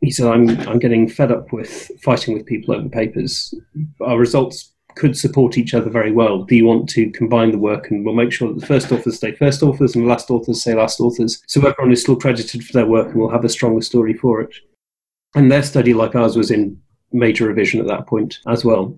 he 0.00 0.10
said, 0.10 0.28
I'm, 0.28 0.48
I'm 0.68 0.78
getting 0.78 1.08
fed 1.08 1.32
up 1.32 1.52
with 1.52 1.90
fighting 2.02 2.34
with 2.34 2.46
people 2.46 2.74
over 2.74 2.88
papers. 2.88 3.54
Our 4.00 4.18
results 4.18 4.72
could 4.94 5.16
support 5.16 5.56
each 5.56 5.74
other 5.74 5.90
very 5.90 6.12
well. 6.12 6.42
Do 6.42 6.56
you 6.56 6.66
want 6.66 6.88
to 6.90 7.10
combine 7.10 7.52
the 7.52 7.58
work 7.58 7.90
and 7.90 8.04
we'll 8.04 8.14
make 8.14 8.32
sure 8.32 8.48
that 8.48 8.60
the 8.60 8.66
first 8.66 8.90
authors 8.90 9.16
stay 9.16 9.32
first 9.32 9.62
authors 9.62 9.94
and 9.94 10.04
the 10.04 10.08
last 10.08 10.30
authors 10.30 10.60
stay 10.60 10.74
last 10.74 11.00
authors 11.00 11.42
so 11.46 11.60
everyone 11.60 11.92
is 11.92 12.02
still 12.02 12.16
credited 12.16 12.64
for 12.64 12.72
their 12.72 12.86
work 12.86 13.08
and 13.08 13.16
we'll 13.16 13.30
have 13.30 13.44
a 13.44 13.48
stronger 13.48 13.80
story 13.80 14.14
for 14.14 14.40
it. 14.40 14.54
And 15.34 15.52
their 15.52 15.62
study, 15.62 15.94
like 15.94 16.14
ours, 16.14 16.36
was 16.36 16.50
in 16.50 16.80
major 17.12 17.46
revision 17.46 17.80
at 17.80 17.86
that 17.86 18.06
point 18.06 18.38
as 18.48 18.64
well. 18.64 18.96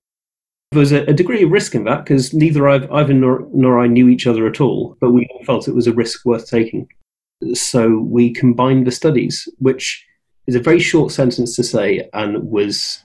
There 0.72 0.80
was 0.80 0.92
a, 0.92 1.02
a 1.06 1.12
degree 1.12 1.42
of 1.42 1.50
risk 1.50 1.74
in 1.74 1.84
that 1.84 2.04
because 2.04 2.32
neither 2.32 2.68
I've, 2.68 2.90
Ivan 2.92 3.20
nor, 3.20 3.46
nor 3.52 3.80
I 3.80 3.88
knew 3.88 4.08
each 4.08 4.26
other 4.26 4.46
at 4.46 4.60
all, 4.60 4.96
but 5.00 5.10
we 5.10 5.28
felt 5.44 5.66
it 5.66 5.74
was 5.74 5.86
a 5.86 5.92
risk 5.92 6.24
worth 6.24 6.48
taking. 6.48 6.88
So 7.54 7.98
we 7.98 8.32
combined 8.32 8.86
the 8.86 8.92
studies, 8.92 9.48
which 9.58 10.06
is 10.46 10.54
a 10.54 10.60
very 10.60 10.80
short 10.80 11.12
sentence 11.12 11.56
to 11.56 11.62
say 11.62 12.08
and 12.12 12.50
was 12.50 13.02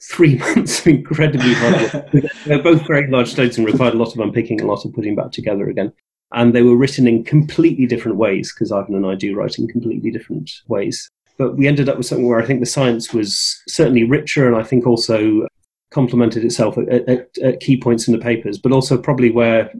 three 0.00 0.36
months 0.54 0.80
of 0.80 0.86
incredibly 0.86 1.54
hard 1.54 1.92
work. 1.92 2.32
They're 2.46 2.62
both 2.62 2.86
very 2.86 3.10
large 3.10 3.30
studies 3.30 3.58
and 3.58 3.66
required 3.66 3.94
a 3.94 3.98
lot 3.98 4.14
of 4.14 4.20
unpicking, 4.20 4.60
and 4.60 4.68
a 4.68 4.72
lot 4.72 4.84
of 4.84 4.92
putting 4.92 5.14
back 5.14 5.32
together 5.32 5.68
again. 5.68 5.92
And 6.32 6.54
they 6.54 6.62
were 6.62 6.76
written 6.76 7.08
in 7.08 7.24
completely 7.24 7.86
different 7.86 8.18
ways 8.18 8.52
because 8.52 8.70
Ivan 8.70 8.94
and 8.94 9.06
I 9.06 9.14
do 9.14 9.34
write 9.34 9.58
in 9.58 9.66
completely 9.66 10.10
different 10.10 10.50
ways. 10.68 11.10
But 11.38 11.56
we 11.56 11.66
ended 11.66 11.88
up 11.88 11.96
with 11.96 12.06
something 12.06 12.26
where 12.26 12.40
I 12.40 12.44
think 12.44 12.60
the 12.60 12.66
science 12.66 13.14
was 13.14 13.62
certainly 13.68 14.04
richer 14.04 14.46
and 14.46 14.56
I 14.56 14.62
think 14.62 14.86
also 14.86 15.46
complemented 15.90 16.44
itself 16.44 16.76
at, 16.76 16.88
at, 17.08 17.38
at, 17.38 17.60
key 17.60 17.80
points 17.80 18.06
in 18.06 18.12
the 18.12 18.22
papers, 18.22 18.58
but 18.58 18.72
also 18.72 18.98
probably 18.98 19.30
where 19.30 19.72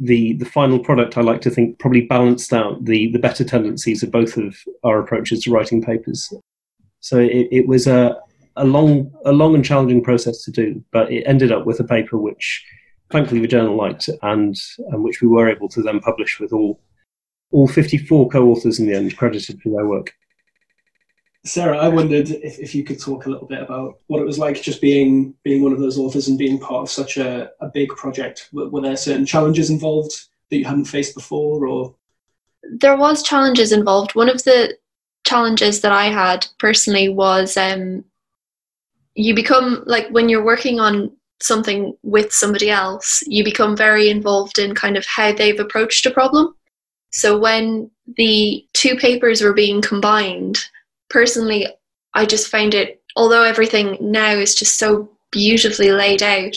the 0.00 0.34
the 0.34 0.44
final 0.44 0.78
product 0.78 1.16
I 1.16 1.22
like 1.22 1.40
to 1.42 1.50
think 1.50 1.78
probably 1.78 2.02
balanced 2.02 2.52
out 2.52 2.84
the 2.84 3.10
the 3.12 3.18
better 3.18 3.44
tendencies 3.44 4.02
of 4.02 4.10
both 4.10 4.36
of 4.36 4.56
our 4.84 5.00
approaches 5.00 5.42
to 5.42 5.50
writing 5.50 5.82
papers. 5.82 6.32
So 7.00 7.18
it, 7.18 7.48
it 7.50 7.66
was 7.66 7.86
a 7.86 8.16
a 8.56 8.64
long 8.64 9.12
a 9.24 9.32
long 9.32 9.54
and 9.54 9.64
challenging 9.64 10.02
process 10.02 10.44
to 10.44 10.50
do, 10.50 10.84
but 10.92 11.10
it 11.10 11.24
ended 11.24 11.52
up 11.52 11.66
with 11.66 11.80
a 11.80 11.84
paper 11.84 12.18
which 12.18 12.64
thankfully 13.10 13.40
the 13.40 13.48
journal 13.48 13.76
liked 13.76 14.08
and, 14.22 14.54
and 14.90 15.02
which 15.02 15.22
we 15.22 15.28
were 15.28 15.48
able 15.48 15.68
to 15.70 15.82
then 15.82 16.00
publish 16.00 16.38
with 16.38 16.52
all 16.52 16.80
all 17.50 17.66
54 17.66 18.28
co-authors 18.28 18.78
in 18.78 18.86
the 18.86 18.94
end 18.94 19.16
credited 19.16 19.60
for 19.62 19.70
their 19.70 19.86
work. 19.86 20.12
Sarah, 21.44 21.78
I 21.78 21.88
wondered 21.88 22.30
if, 22.30 22.58
if 22.58 22.74
you 22.74 22.84
could 22.84 23.00
talk 23.00 23.26
a 23.26 23.30
little 23.30 23.46
bit 23.46 23.62
about 23.62 23.98
what 24.08 24.20
it 24.20 24.26
was 24.26 24.38
like 24.38 24.60
just 24.60 24.80
being 24.80 25.34
being 25.44 25.62
one 25.62 25.72
of 25.72 25.78
those 25.78 25.98
authors 25.98 26.28
and 26.28 26.38
being 26.38 26.58
part 26.58 26.82
of 26.82 26.90
such 26.90 27.16
a, 27.16 27.50
a 27.60 27.68
big 27.68 27.88
project. 27.90 28.48
Were, 28.52 28.68
were 28.68 28.80
there 28.80 28.96
certain 28.96 29.24
challenges 29.24 29.70
involved 29.70 30.26
that 30.50 30.56
you 30.56 30.64
hadn't 30.64 30.86
faced 30.86 31.14
before 31.14 31.66
or 31.66 31.94
there 32.62 32.96
was 32.96 33.22
challenges 33.22 33.72
involved. 33.72 34.14
One 34.14 34.28
of 34.28 34.44
the 34.44 34.76
challenges 35.24 35.80
that 35.80 35.92
I 35.92 36.06
had 36.06 36.46
personally 36.58 37.08
was 37.08 37.56
um, 37.56 38.04
you 39.14 39.34
become 39.34 39.82
like 39.86 40.08
when 40.08 40.28
you're 40.28 40.44
working 40.44 40.80
on 40.80 41.10
something 41.40 41.96
with 42.02 42.32
somebody 42.32 42.70
else, 42.70 43.22
you 43.26 43.44
become 43.44 43.76
very 43.76 44.10
involved 44.10 44.58
in 44.58 44.74
kind 44.74 44.96
of 44.96 45.06
how 45.06 45.32
they've 45.32 45.60
approached 45.60 46.04
a 46.06 46.10
problem. 46.10 46.54
So 47.10 47.38
when 47.38 47.90
the 48.16 48.66
two 48.74 48.96
papers 48.96 49.40
were 49.40 49.52
being 49.52 49.80
combined, 49.80 50.58
personally, 51.10 51.66
I 52.14 52.26
just 52.26 52.48
found 52.48 52.74
it, 52.74 53.02
although 53.16 53.42
everything 53.42 53.96
now 54.00 54.32
is 54.32 54.54
just 54.54 54.78
so 54.78 55.10
beautifully 55.30 55.92
laid 55.92 56.22
out, 56.22 56.56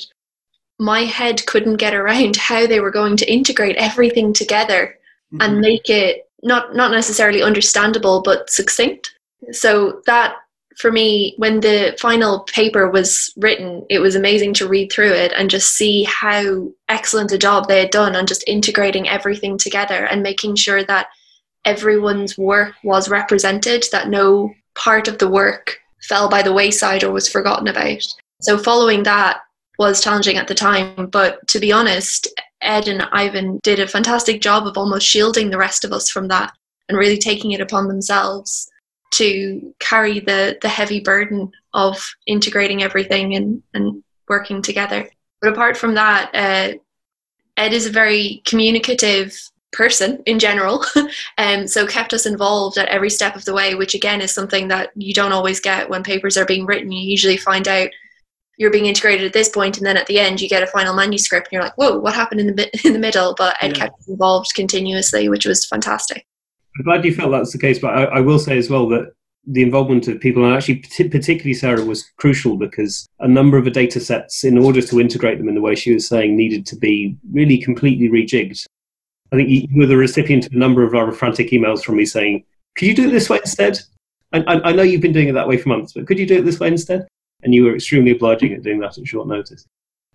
my 0.80 1.02
head 1.02 1.46
couldn't 1.46 1.78
get 1.78 1.94
around 1.94 2.36
how 2.38 2.66
they 2.66 2.80
were 2.80 2.92
going 2.92 3.18
to 3.18 3.32
integrate 3.32 3.78
everything 3.78 4.34
together 4.34 4.98
mm-hmm. 5.34 5.42
and 5.42 5.60
make 5.60 5.90
it 5.90 6.28
not 6.44 6.76
not 6.76 6.92
necessarily 6.92 7.44
understandable 7.44 8.22
but 8.22 8.50
succinct. 8.50 9.16
So 9.52 10.02
that 10.08 10.36
for 10.78 10.92
me, 10.92 11.36
when 11.38 11.60
the 11.60 11.96
final 12.00 12.40
paper 12.42 12.90
was 12.90 13.32
written, 13.38 13.86
it 13.90 14.00
was 14.00 14.16
amazing 14.16 14.54
to 14.56 14.68
read 14.68 14.92
through 14.92 15.12
it 15.12 15.32
and 15.36 15.50
just 15.50 15.76
see 15.76 16.04
how 16.04 16.72
excellent 16.90 17.32
a 17.32 17.38
job 17.38 17.68
they 17.68 17.80
had 17.80 17.92
done 17.92 18.16
on 18.16 18.26
just 18.26 18.44
integrating 18.48 19.08
everything 19.08 19.58
together 19.58 20.06
and 20.06 20.24
making 20.24 20.56
sure 20.56 20.84
that 20.86 21.08
everyone's 21.66 22.38
work 22.38 22.74
was 22.84 23.10
represented, 23.10 23.86
that 23.92 24.10
no 24.10 24.54
part 24.76 25.08
of 25.08 25.18
the 25.18 25.30
work 25.30 25.78
fell 26.04 26.30
by 26.30 26.42
the 26.42 26.54
wayside 26.54 27.04
or 27.04 27.12
was 27.12 27.30
forgotten 27.30 27.68
about. 27.68 28.08
So 28.42 28.58
following 28.58 29.04
that 29.04 29.42
was 29.78 30.02
challenging 30.02 30.38
at 30.38 30.48
the 30.48 30.56
time, 30.56 31.08
but 31.08 31.46
to 31.48 31.60
be 31.60 31.72
honest, 31.72 32.28
Ed 32.62 32.88
and 32.88 33.04
Ivan 33.12 33.60
did 33.64 33.80
a 33.80 33.88
fantastic 33.88 34.42
job 34.42 34.68
of 34.68 34.78
almost 34.78 35.08
shielding 35.08 35.50
the 35.50 35.58
rest 35.58 35.84
of 35.84 35.92
us 35.92 36.10
from 36.10 36.28
that 36.28 36.54
and 36.90 36.98
really 36.98 37.18
taking 37.18 37.52
it 37.52 37.62
upon 37.62 37.88
themselves 37.88 38.70
to 39.14 39.74
carry 39.80 40.20
the 40.20 40.58
the 40.62 40.70
heavy 40.70 41.00
burden 41.00 41.52
of 41.74 42.06
integrating 42.28 42.84
everything 42.84 43.36
and, 43.36 43.62
and 43.74 44.04
working 44.30 44.62
together. 44.62 45.10
But 45.42 45.52
apart 45.52 45.76
from 45.78 45.96
that, 45.96 46.30
uh, 46.34 46.78
Ed 47.58 47.74
is 47.74 47.86
a 47.86 47.92
very 47.92 48.42
communicative 48.46 49.38
person 49.72 50.22
in 50.26 50.38
general 50.38 50.84
and 51.38 51.62
um, 51.62 51.68
so 51.68 51.88
kept 51.88 52.14
us 52.14 52.26
involved 52.26 52.78
at 52.78 52.90
every 52.90 53.10
step 53.10 53.36
of 53.36 53.46
the 53.46 53.54
way 53.54 53.76
which 53.76 53.94
again 53.94 54.22
is 54.22 54.34
something 54.34 54.68
that 54.68 54.90
you 54.96 55.14
don't 55.14 55.32
always 55.32 55.60
get 55.60 55.90
when 55.90 56.04
papers 56.04 56.38
are 56.38 56.46
being 56.46 56.66
written 56.66 56.92
you 56.92 57.10
usually 57.10 57.38
find 57.38 57.68
out 57.68 57.90
you're 58.58 58.72
being 58.72 58.86
integrated 58.86 59.26
at 59.26 59.34
this 59.34 59.50
point 59.50 59.78
and 59.78 59.86
then 59.86 59.98
at 59.98 60.08
the 60.08 60.20
end 60.20 60.42
you 60.42 60.50
get 60.50 60.64
a 60.64 60.68
final 60.68 60.94
manuscript 60.94 61.48
and 61.48 61.54
you're 61.54 61.64
like 61.64 61.78
whoa 61.78 61.98
what 61.98 62.14
happened 62.14 62.42
in 62.42 62.56
the 62.56 62.70
in 62.86 62.94
the 62.94 63.00
middle 63.00 63.34
but 63.38 63.56
ed 63.62 63.70
yeah. 63.70 63.86
kept 63.86 64.00
us 64.00 64.08
involved 64.08 64.54
continuously 64.54 65.30
which 65.30 65.46
was 65.46 65.66
fantastic 65.66 66.26
i'm 66.78 66.84
glad 66.84 67.06
you 67.06 67.14
felt 67.14 67.32
that's 67.32 67.54
the 67.54 67.60
case 67.60 67.80
but 67.80 67.94
I, 67.94 68.04
I 68.04 68.20
will 68.20 68.40
say 68.40 68.58
as 68.58 68.70
well 68.70 68.90
that 68.90 69.14
the 69.48 69.64
involvement 69.64 70.08
of 70.08 70.20
people, 70.20 70.46
and 70.46 70.54
actually 70.54 70.76
particularly 70.76 71.54
Sarah, 71.54 71.84
was 71.84 72.10
crucial 72.18 72.58
because 72.58 73.08
a 73.20 73.28
number 73.28 73.58
of 73.58 73.66
the 73.66 73.72
data 73.72 74.00
sets, 74.00 74.44
in 74.44 74.58
order 74.58 74.82
to 74.82 75.00
integrate 75.00 75.40
them 75.40 75.50
in 75.50 75.56
the 75.56 75.62
way 75.62 75.76
she 75.76 75.94
was 75.94 76.08
saying, 76.08 76.36
needed 76.36 76.66
to 76.68 76.76
be 76.76 77.18
really 77.32 77.58
completely 77.58 78.08
rejigged. 78.08 78.66
I 79.32 79.38
think 79.38 79.50
you 79.50 79.68
were 79.74 79.86
the 79.86 79.98
recipient 79.98 80.46
of 80.46 80.54
a 80.54 80.58
number 80.58 80.84
of 80.84 80.94
our 80.94 81.12
frantic 81.12 81.52
emails 81.52 81.84
from 81.84 81.98
me 81.98 82.06
saying, 82.06 82.44
could 82.76 82.88
you 82.88 82.96
do 82.96 83.08
it 83.08 83.12
this 83.12 83.30
way 83.30 83.38
instead? 83.38 83.80
I, 84.34 84.44
I 84.46 84.72
know 84.72 84.84
you've 84.84 85.02
been 85.02 85.14
doing 85.14 85.30
it 85.30 85.34
that 85.34 85.48
way 85.48 85.58
for 85.58 85.70
months, 85.70 85.94
but 85.94 86.08
could 86.08 86.20
you 86.20 86.26
do 86.26 86.38
it 86.38 86.46
this 86.46 86.60
way 86.60 86.68
instead? 86.68 87.08
And 87.44 87.54
you 87.54 87.66
were 87.66 87.76
extremely 87.76 88.12
obliging 88.12 88.54
at 88.54 88.64
doing 88.64 88.80
that 88.80 88.98
at 88.98 89.08
short 89.08 89.28
notice. 89.28 89.66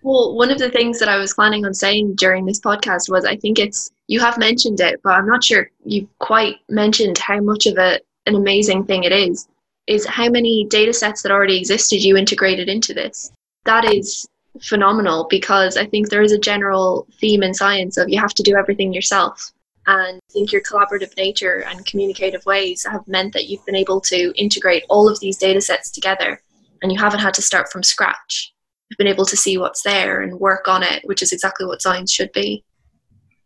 Well, 0.02 0.34
one 0.36 0.50
of 0.50 0.58
the 0.58 0.70
things 0.70 0.98
that 1.00 1.08
I 1.08 1.16
was 1.16 1.34
planning 1.34 1.66
on 1.66 1.74
saying 1.74 2.14
during 2.16 2.46
this 2.46 2.60
podcast 2.60 3.10
was 3.10 3.24
I 3.24 3.36
think 3.36 3.58
it's, 3.58 3.90
you 4.06 4.20
have 4.20 4.38
mentioned 4.38 4.80
it, 4.80 5.00
but 5.02 5.14
I'm 5.14 5.26
not 5.26 5.42
sure 5.42 5.70
you've 5.84 6.08
quite 6.18 6.56
mentioned 6.68 7.18
how 7.18 7.40
much 7.40 7.66
of 7.66 7.76
it 7.78 8.06
an 8.26 8.34
amazing 8.34 8.84
thing 8.84 9.04
it 9.04 9.12
is, 9.12 9.48
is 9.86 10.06
how 10.06 10.28
many 10.28 10.66
data 10.68 10.92
sets 10.92 11.22
that 11.22 11.32
already 11.32 11.58
existed 11.58 12.02
you 12.02 12.16
integrated 12.16 12.68
into 12.68 12.94
this. 12.94 13.32
That 13.64 13.92
is 13.92 14.28
phenomenal 14.62 15.26
because 15.28 15.76
I 15.76 15.86
think 15.86 16.08
there 16.08 16.22
is 16.22 16.32
a 16.32 16.38
general 16.38 17.06
theme 17.20 17.42
in 17.42 17.54
science 17.54 17.96
of 17.96 18.08
you 18.08 18.20
have 18.20 18.34
to 18.34 18.42
do 18.42 18.56
everything 18.56 18.92
yourself. 18.92 19.52
And 19.86 20.18
I 20.18 20.32
think 20.32 20.52
your 20.52 20.62
collaborative 20.62 21.16
nature 21.16 21.62
and 21.64 21.86
communicative 21.86 22.44
ways 22.44 22.84
have 22.90 23.06
meant 23.06 23.32
that 23.34 23.46
you've 23.48 23.64
been 23.64 23.76
able 23.76 24.00
to 24.02 24.32
integrate 24.36 24.84
all 24.88 25.08
of 25.08 25.20
these 25.20 25.36
data 25.36 25.60
sets 25.60 25.90
together 25.90 26.40
and 26.82 26.92
you 26.92 26.98
haven't 26.98 27.20
had 27.20 27.34
to 27.34 27.42
start 27.42 27.70
from 27.70 27.82
scratch. 27.82 28.52
You've 28.90 28.98
been 28.98 29.06
able 29.06 29.26
to 29.26 29.36
see 29.36 29.58
what's 29.58 29.82
there 29.82 30.22
and 30.22 30.40
work 30.40 30.68
on 30.68 30.82
it, 30.82 31.02
which 31.04 31.22
is 31.22 31.32
exactly 31.32 31.66
what 31.66 31.82
science 31.82 32.10
should 32.10 32.32
be 32.32 32.64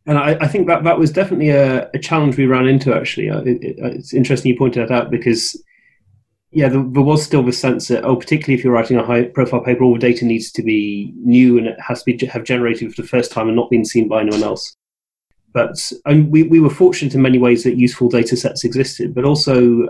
and 0.07 0.19
I, 0.19 0.37
I, 0.40 0.49
think 0.49 0.67
that 0.67 0.83
that 0.85 0.99
was 0.99 1.12
definitely 1.12 1.50
a, 1.50 1.88
a 1.93 1.99
challenge 1.99 2.37
we 2.37 2.47
ran 2.47 2.67
into. 2.67 2.95
Actually, 2.95 3.31
uh, 3.31 3.43
it, 3.43 3.62
it, 3.62 3.76
it's 3.79 4.14
interesting 4.14 4.50
you 4.50 4.59
pointed 4.59 4.88
that 4.88 4.95
out 4.95 5.11
because, 5.11 5.62
yeah, 6.52 6.69
there, 6.69 6.83
there, 6.83 7.02
was 7.02 7.23
still 7.23 7.45
the 7.45 7.52
sense 7.52 7.88
that 7.88 8.04
oh, 8.04 8.16
particularly 8.16 8.59
if 8.59 8.64
you're 8.64 8.73
writing 8.73 8.97
a 8.97 9.04
high-profile 9.04 9.62
paper, 9.62 9.85
all 9.85 9.95
the 9.95 10.00
data 10.00 10.25
needs 10.25 10.50
to 10.52 10.62
be 10.62 11.12
new 11.16 11.59
and 11.59 11.69
it 11.69 11.80
has 11.80 12.02
to 12.02 12.12
be 12.12 12.26
have 12.26 12.45
generated 12.45 12.92
for 12.92 13.02
the 13.02 13.09
first 13.09 13.30
time 13.30 13.47
and 13.47 13.57
not 13.57 13.71
been 13.71 13.85
seen 13.85 14.09
by 14.09 14.21
anyone 14.21 14.42
else. 14.42 14.75
But 15.52 15.92
and 16.07 16.30
we 16.30 16.45
we 16.45 16.61
were 16.61 16.71
fortunate 16.71 17.14
in 17.14 17.23
many 17.23 17.38
ways 17.38 17.62
that 17.64 17.76
useful 17.76 18.09
data 18.09 18.37
sets 18.37 18.64
existed, 18.64 19.14
but 19.14 19.25
also 19.25 19.88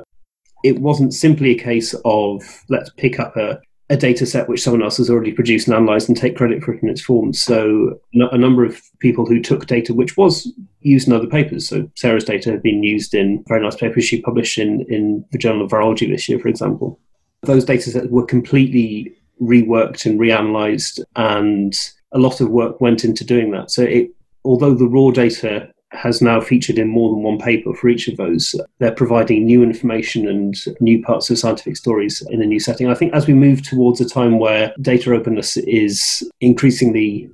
it 0.63 0.79
wasn't 0.81 1.15
simply 1.15 1.51
a 1.51 1.59
case 1.59 1.95
of 2.05 2.43
let's 2.69 2.91
pick 2.91 3.19
up 3.19 3.37
a 3.37 3.61
a 3.91 3.97
data 3.97 4.25
set 4.25 4.49
which 4.49 4.63
someone 4.63 4.83
else 4.83 4.99
has 4.99 5.11
already 5.11 5.33
produced 5.33 5.67
and 5.67 5.77
analyzed 5.77 6.09
and 6.09 6.17
take 6.17 6.37
credit 6.37 6.63
for 6.63 6.73
it 6.73 6.83
in 6.83 6.89
its 6.89 7.03
form. 7.03 7.33
So 7.33 7.99
a 8.15 8.39
number 8.39 8.65
of 8.65 8.81
people 9.01 9.27
who 9.27 9.43
took 9.43 9.67
data 9.67 9.93
which 9.93 10.17
was 10.17 10.51
used 10.81 11.09
in 11.09 11.13
other 11.13 11.27
papers. 11.27 11.69
So 11.69 11.91
Sarah's 11.97 12.25
data 12.25 12.53
had 12.53 12.63
been 12.63 12.85
used 12.85 13.15
in 13.15 13.45
very 13.49 13.61
nice 13.61 13.75
papers 13.75 14.05
she 14.05 14.23
published 14.23 14.59
in, 14.59 14.87
in 14.89 15.25
the 15.33 15.39
Journal 15.39 15.65
of 15.65 15.73
Virology 15.73 16.09
this 16.09 16.29
year, 16.29 16.39
for 16.39 16.49
example. 16.49 17.01
those 17.43 17.65
data 17.65 17.91
sets 17.91 18.07
were 18.07 18.25
completely 18.25 19.13
reworked 19.43 20.07
and 20.07 20.21
reanalyzed, 20.21 21.01
and 21.17 21.75
a 22.13 22.19
lot 22.19 22.41
of 22.41 22.49
work 22.51 22.81
went 22.81 23.05
into 23.05 23.25
doing 23.25 23.51
that. 23.51 23.71
So, 23.71 23.83
it, 23.83 24.11
although 24.45 24.75
the 24.75 24.87
raw 24.87 25.11
data 25.11 25.73
has 25.93 26.23
now 26.23 26.41
featured 26.41 26.79
in 26.79 26.89
more 26.89 27.11
than 27.11 27.23
one 27.23 27.39
paper 27.39 27.75
for 27.75 27.89
each 27.89 28.09
of 28.09 28.17
those. 28.17 28.55
They're 28.79 28.93
providing 28.93 29.45
new 29.45 29.63
information 29.63 30.29
and 30.29 30.55
new 30.81 31.03
parts 31.03 31.31
of 31.31 31.39
scientific 31.39 31.77
stories 31.77 32.23
in 32.31 32.43
a 32.43 32.47
new 32.47 32.61
setting. 32.61 32.89
I 32.89 32.95
think 32.95 33.13
as 33.13 33.27
we 33.27 33.35
move 33.35 33.63
towards 33.63 34.01
a 34.01 34.09
time 34.09 34.39
where 34.39 34.73
data 34.81 35.13
openness 35.13 35.57
is 35.57 36.23
increasingly 36.41 37.31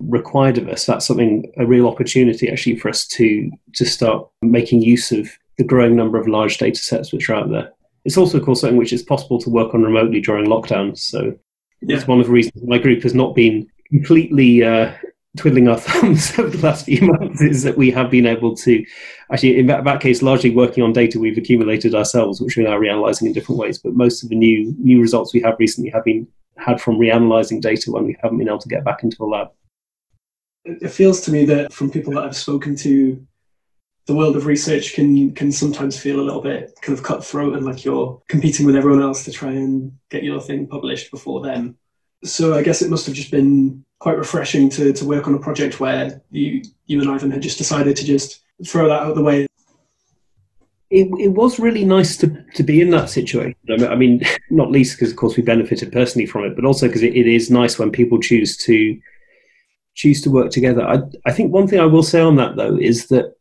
required 0.00 0.58
of 0.58 0.68
us, 0.68 0.86
that's 0.86 1.06
something 1.06 1.52
a 1.58 1.66
real 1.66 1.86
opportunity 1.86 2.50
actually 2.50 2.76
for 2.76 2.88
us 2.88 3.06
to 3.08 3.50
to 3.74 3.84
start 3.84 4.26
making 4.42 4.82
use 4.82 5.12
of 5.12 5.28
the 5.58 5.64
growing 5.64 5.96
number 5.96 6.18
of 6.18 6.28
large 6.28 6.58
data 6.58 6.80
sets 6.80 7.12
which 7.12 7.28
are 7.28 7.34
out 7.34 7.50
there. 7.50 7.72
It's 8.04 8.16
also, 8.16 8.38
of 8.38 8.44
course, 8.44 8.60
something 8.60 8.78
which 8.78 8.92
is 8.92 9.02
possible 9.02 9.38
to 9.40 9.50
work 9.50 9.74
on 9.74 9.82
remotely 9.82 10.20
during 10.20 10.46
lockdowns. 10.46 10.98
So 10.98 11.36
yeah. 11.82 11.96
it's 11.96 12.06
one 12.06 12.20
of 12.20 12.26
the 12.26 12.32
reasons 12.32 12.62
my 12.62 12.78
group 12.78 13.02
has 13.02 13.12
not 13.12 13.34
been 13.34 13.66
completely 13.90 14.62
uh, 14.62 14.92
twiddling 15.36 15.68
our 15.68 15.76
thumbs 15.78 16.36
over 16.38 16.56
the 16.56 16.66
last 16.66 16.86
few 16.86 17.00
months 17.02 17.40
is 17.40 17.62
that 17.62 17.76
we 17.76 17.90
have 17.90 18.10
been 18.10 18.26
able 18.26 18.56
to 18.56 18.84
actually 19.30 19.58
in 19.58 19.66
that, 19.66 19.84
that, 19.84 20.00
case 20.00 20.22
largely 20.22 20.50
working 20.50 20.82
on 20.82 20.92
data 20.92 21.18
we've 21.18 21.36
accumulated 21.36 21.94
ourselves 21.94 22.40
which 22.40 22.56
we're 22.56 22.68
now 22.68 22.78
reanalyzing 22.78 23.26
in 23.26 23.32
different 23.32 23.58
ways. 23.58 23.78
But 23.78 23.94
most 23.94 24.22
of 24.22 24.30
the 24.30 24.36
new 24.36 24.74
new 24.78 25.00
results 25.00 25.34
we 25.34 25.40
have 25.42 25.56
recently 25.58 25.90
have 25.90 26.04
been 26.04 26.26
had 26.56 26.80
from 26.80 26.98
reanalyzing 26.98 27.60
data 27.60 27.90
when 27.90 28.04
we 28.04 28.16
haven't 28.22 28.38
been 28.38 28.48
able 28.48 28.58
to 28.58 28.68
get 28.68 28.84
back 28.84 29.02
into 29.02 29.22
a 29.22 29.26
lab. 29.26 29.48
It 30.64 30.90
feels 30.90 31.20
to 31.22 31.30
me 31.30 31.44
that 31.46 31.72
from 31.72 31.90
people 31.90 32.12
that 32.14 32.24
i've 32.24 32.36
spoken 32.36 32.76
to 32.76 33.24
the 34.06 34.14
world 34.14 34.36
of 34.36 34.46
research 34.46 34.94
can 34.94 35.32
can 35.34 35.52
sometimes 35.52 35.98
feel 35.98 36.20
a 36.20 36.22
little 36.22 36.40
bit 36.40 36.76
kind 36.80 36.96
of 36.98 37.04
cutthroat 37.04 37.54
and 37.54 37.66
like 37.66 37.84
you're 37.84 38.20
competing 38.28 38.64
with 38.64 38.76
everyone 38.76 39.02
else 39.02 39.24
to 39.24 39.32
try 39.32 39.50
and 39.50 39.92
get 40.10 40.24
your 40.24 40.40
thing 40.40 40.66
published 40.66 41.10
before 41.10 41.42
them. 41.42 41.76
So 42.24 42.54
i 42.54 42.62
guess 42.62 42.82
it 42.82 42.90
must 42.90 43.06
have 43.06 43.14
just 43.14 43.30
been 43.30 43.84
quite 43.98 44.16
refreshing 44.16 44.68
to, 44.70 44.92
to 44.92 45.04
work 45.04 45.26
on 45.26 45.34
a 45.34 45.38
project 45.38 45.80
where 45.80 46.22
you 46.30 46.62
you 46.86 47.00
and 47.00 47.10
Ivan 47.10 47.30
had 47.30 47.42
just 47.42 47.58
decided 47.58 47.96
to 47.96 48.04
just 48.04 48.40
throw 48.66 48.88
that 48.88 49.02
out 49.02 49.10
of 49.10 49.16
the 49.16 49.22
way. 49.22 49.46
It, 50.90 51.08
it 51.20 51.28
was 51.28 51.58
really 51.58 51.84
nice 51.84 52.16
to, 52.18 52.44
to 52.54 52.62
be 52.62 52.80
in 52.80 52.88
that 52.90 53.10
situation. 53.10 53.58
I 53.68 53.94
mean, 53.94 54.22
not 54.50 54.70
least 54.70 54.96
because, 54.96 55.10
of 55.10 55.18
course, 55.18 55.36
we 55.36 55.42
benefited 55.42 55.92
personally 55.92 56.24
from 56.24 56.44
it, 56.44 56.56
but 56.56 56.64
also 56.64 56.86
because 56.86 57.02
it, 57.02 57.14
it 57.14 57.26
is 57.26 57.50
nice 57.50 57.78
when 57.78 57.92
people 57.92 58.18
choose 58.18 58.56
to 58.58 58.98
choose 59.94 60.22
to 60.22 60.30
work 60.30 60.50
together. 60.50 60.86
I, 60.86 61.00
I 61.26 61.32
think 61.32 61.52
one 61.52 61.66
thing 61.66 61.80
I 61.80 61.86
will 61.86 62.04
say 62.04 62.20
on 62.20 62.36
that 62.36 62.56
though 62.56 62.76
is 62.76 63.08
that 63.08 63.34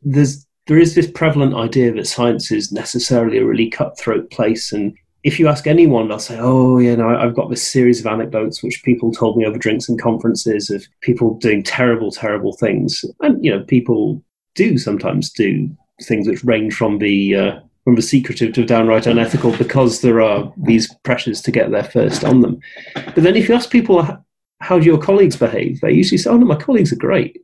there's 0.00 0.46
there 0.68 0.78
is 0.78 0.94
this 0.94 1.10
prevalent 1.10 1.54
idea 1.54 1.92
that 1.92 2.06
science 2.06 2.52
is 2.52 2.70
necessarily 2.70 3.38
a 3.38 3.44
really 3.44 3.68
cutthroat 3.68 4.30
place 4.30 4.72
and 4.72 4.94
if 5.24 5.38
you 5.38 5.48
ask 5.48 5.66
anyone, 5.66 6.08
they'll 6.08 6.18
say, 6.18 6.38
"Oh, 6.40 6.78
you 6.78 6.96
know, 6.96 7.08
I've 7.08 7.34
got 7.34 7.50
this 7.50 7.66
series 7.66 8.00
of 8.00 8.06
anecdotes 8.06 8.62
which 8.62 8.82
people 8.82 9.12
told 9.12 9.36
me 9.36 9.46
over 9.46 9.58
drinks 9.58 9.88
and 9.88 10.00
conferences 10.00 10.70
of 10.70 10.84
people 11.00 11.34
doing 11.34 11.62
terrible, 11.62 12.10
terrible 12.10 12.52
things." 12.52 13.04
And 13.20 13.44
you 13.44 13.50
know, 13.50 13.62
people 13.64 14.22
do 14.54 14.78
sometimes 14.78 15.30
do 15.30 15.70
things 16.02 16.26
which 16.26 16.44
range 16.44 16.74
from 16.74 16.98
the 16.98 17.36
uh, 17.36 17.60
from 17.84 17.94
the 17.94 18.02
secretive 18.02 18.52
to 18.54 18.64
downright 18.64 19.06
unethical 19.06 19.56
because 19.56 20.00
there 20.00 20.20
are 20.20 20.52
these 20.56 20.92
pressures 21.04 21.40
to 21.42 21.52
get 21.52 21.70
there 21.70 21.84
first 21.84 22.24
on 22.24 22.40
them. 22.40 22.60
But 22.94 23.22
then, 23.22 23.36
if 23.36 23.48
you 23.48 23.54
ask 23.54 23.70
people, 23.70 24.06
"How 24.60 24.78
do 24.78 24.86
your 24.86 24.98
colleagues 24.98 25.36
behave?" 25.36 25.80
they 25.80 25.92
usually 25.92 26.18
say, 26.18 26.30
"Oh 26.30 26.36
no, 26.36 26.46
my 26.46 26.56
colleagues 26.56 26.92
are 26.92 26.96
great." 26.96 27.38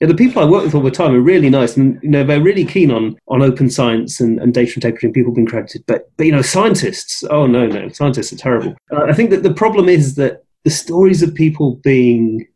Yeah, 0.00 0.06
the 0.06 0.14
people 0.14 0.40
I 0.40 0.46
work 0.46 0.64
with 0.64 0.76
all 0.76 0.82
the 0.82 0.92
time 0.92 1.12
are 1.12 1.20
really 1.20 1.50
nice, 1.50 1.76
and 1.76 2.00
you 2.02 2.08
know 2.08 2.22
they're 2.22 2.40
really 2.40 2.64
keen 2.64 2.90
on 2.92 3.18
on 3.26 3.42
open 3.42 3.68
science 3.68 4.20
and, 4.20 4.38
and 4.38 4.54
data 4.54 4.72
integrity 4.76 5.08
and 5.08 5.14
people 5.14 5.34
being 5.34 5.46
credited. 5.46 5.84
But 5.86 6.10
but 6.16 6.26
you 6.26 6.32
know 6.32 6.42
scientists, 6.42 7.24
oh 7.30 7.46
no 7.46 7.66
no, 7.66 7.88
scientists 7.88 8.32
are 8.32 8.36
terrible. 8.36 8.76
Uh, 8.92 9.04
I 9.04 9.12
think 9.12 9.30
that 9.30 9.42
the 9.42 9.52
problem 9.52 9.88
is 9.88 10.14
that 10.14 10.44
the 10.64 10.70
stories 10.70 11.22
of 11.22 11.34
people 11.34 11.76
being, 11.76 12.46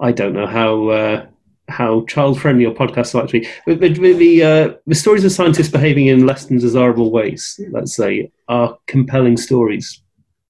I 0.00 0.12
don't 0.12 0.34
know 0.34 0.46
how 0.46 0.88
uh, 0.88 1.26
how 1.68 2.04
child 2.06 2.40
friendly 2.40 2.62
your 2.62 2.74
podcast 2.74 3.14
are 3.16 3.24
actually, 3.24 3.48
but 3.66 3.80
the 3.80 4.42
uh, 4.44 4.74
the 4.86 4.94
stories 4.94 5.24
of 5.24 5.32
scientists 5.32 5.68
behaving 5.68 6.06
in 6.06 6.26
less 6.26 6.46
than 6.46 6.58
desirable 6.58 7.10
ways, 7.10 7.58
let's 7.72 7.96
say, 7.96 8.30
are 8.46 8.78
compelling 8.86 9.36
stories, 9.36 10.00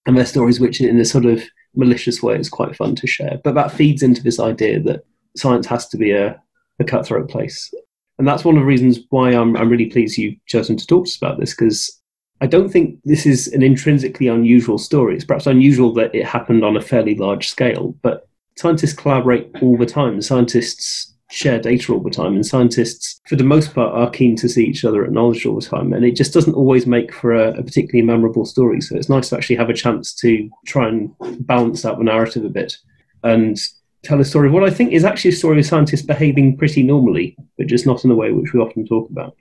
and 0.05 0.19
they're 0.19 0.27
stories 0.27 0.61
which, 0.61 0.83
in 0.83 1.01
a 1.01 1.07
sort 1.07 1.25
of 1.25 1.43
malicious 1.75 2.23
way, 2.23 2.37
is 2.37 2.51
quite 2.51 2.77
fun 2.77 2.95
to 2.97 3.07
share. 3.07 3.41
But 3.43 3.55
that 3.55 3.73
feeds 3.73 4.03
into 4.03 4.23
this 4.23 4.39
idea 4.39 4.79
that 4.81 5.05
science 5.37 5.67
has 5.67 5.89
to 5.89 5.97
be 5.97 6.13
a, 6.13 6.41
a 6.79 6.85
cutthroat 6.85 7.29
place. 7.29 7.73
And 8.19 8.29
that's 8.29 8.45
one 8.45 8.57
of 8.57 8.61
the 8.61 8.67
reasons 8.67 9.01
why 9.11 9.31
I'm, 9.31 9.57
I'm 9.57 9.69
really 9.69 9.87
pleased 9.87 10.19
you've 10.19 10.45
chosen 10.47 10.77
to 10.77 10.87
talk 10.87 11.05
to 11.05 11.09
us 11.09 11.17
about 11.17 11.41
this, 11.41 11.55
because 11.55 12.01
I 12.41 12.47
don't 12.47 12.69
think 12.69 12.99
this 13.05 13.25
is 13.25 13.49
an 13.49 13.63
intrinsically 13.63 14.29
unusual 14.29 14.79
story. 14.79 15.15
It's 15.15 15.25
perhaps 15.25 15.47
unusual 15.47 15.93
that 15.95 16.15
it 16.15 16.27
happened 16.27 16.65
on 16.65 16.77
a 16.77 16.81
fairly 16.81 17.15
large 17.15 17.49
scale, 17.49 17.95
but 18.03 18.29
scientists 18.59 18.93
collaborate 18.93 19.51
all 19.63 19.77
the 19.77 19.87
time. 19.87 20.21
Scientists 20.21 21.15
share 21.31 21.59
data 21.59 21.93
all 21.93 22.03
the 22.03 22.11
time, 22.11 22.35
and 22.35 22.45
scientists, 22.45 23.21
for 23.27 23.37
the 23.37 23.45
most 23.45 23.75
part, 23.75 23.95
are 23.95 24.11
keen 24.11 24.37
to 24.37 24.49
see 24.49 24.67
each 24.67 24.85
other 24.85 25.05
acknowledged 25.05 25.47
all 25.47 25.59
the 25.59 25.67
time. 25.67 25.93
And 25.95 26.05
it 26.05 26.15
just 26.15 26.35
doesn't 26.35 26.55
always 26.55 26.87
make 26.87 27.15
for 27.15 27.33
a, 27.33 27.59
a 27.59 27.63
particularly 27.63 28.03
memorable 28.03 28.45
story. 28.45 28.83
So 28.83 28.97
it's 28.97 29.09
nice 29.09 29.31
to 29.31 29.37
actually 29.37 29.57
have 29.57 29.71
a 29.71 29.75
chance 29.75 30.15
to 30.17 30.51
try 30.67 30.89
and 30.89 31.11
balance 31.47 31.87
out 31.87 31.97
the 31.97 32.05
narrative 32.05 32.45
a 32.45 32.51
bit. 32.51 32.77
And 33.23 33.57
tell 34.03 34.21
a 34.21 34.25
story 34.25 34.49
of 34.49 34.55
what 34.55 34.65
I 34.65 34.71
think 34.71 34.93
is 34.93 35.05
actually 35.05 35.31
a 35.31 35.37
story 35.37 35.61
of 35.61 35.67
scientists 35.67 36.03
behaving 36.03 36.57
pretty 36.57 36.83
normally, 36.83 37.37
but 37.57 37.67
just 37.67 37.87
not 37.87 38.05
in 38.05 38.11
the 38.11 38.17
way 38.17 38.33
which 38.33 38.53
we 38.53 38.61
often 38.61 38.87
talk 38.87 39.09
about. 39.11 39.37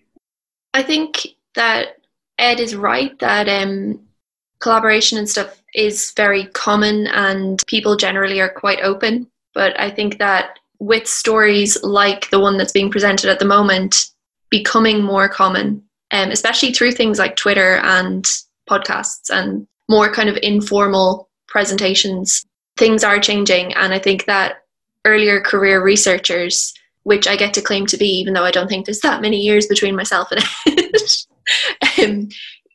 I 0.74 0.84
think 0.84 1.28
that 1.56 1.97
Ed 2.38 2.60
is 2.60 2.76
right 2.76 3.17
that 3.19 3.50
um, 3.50 4.00
collaboration 4.60 5.17
and 5.17 5.30
stuff 5.30 5.62
is 5.74 6.12
very 6.15 6.45
common 6.47 7.08
and 7.08 7.62
people 7.67 7.95
generally 7.95 8.39
are 8.39 8.50
quite 8.50 8.80
open. 8.82 9.28
But 9.54 9.78
I 9.80 9.89
think 9.89 10.17
that 10.19 10.60
with 10.80 11.08
stories 11.08 11.82
like 11.84 12.30
the 12.30 12.39
one 12.39 12.58
that's 12.58 12.71
being 12.71 12.89
presented 12.89 13.30
at 13.30 13.39
the 13.39 13.45
moment 13.45 14.08
becoming 14.50 15.04
more 15.04 15.30
common, 15.30 15.84
um, 16.12 16.32
especially 16.32 16.74
through 16.74 16.91
things 16.91 17.19
like 17.19 17.36
Twitter 17.36 17.78
and 17.78 18.26
podcasts 18.69 19.30
and 19.30 19.67
more 19.89 20.12
kind 20.12 20.30
of 20.30 20.38
informal 20.41 21.30
presentations 21.47 22.45
things 22.82 23.04
are 23.04 23.20
changing. 23.20 23.74
And 23.76 23.94
I 23.94 24.00
think 24.00 24.26
that 24.26 24.63
earlier 25.06 25.39
career 25.39 25.84
researchers, 25.84 26.74
which 27.04 27.28
I 27.28 27.36
get 27.36 27.54
to 27.54 27.62
claim 27.62 27.86
to 27.86 27.98
be, 27.98 28.08
even 28.08 28.34
though 28.34 28.44
I 28.44 28.50
don't 28.50 28.67
think 28.67 28.88
there's 28.88 29.02
that 29.02 29.22
many 29.22 29.38
years 29.38 29.67
between 29.67 29.96
myself 29.96 30.30
and 30.32 30.44
it, 30.65 31.28
um, 32.04 32.30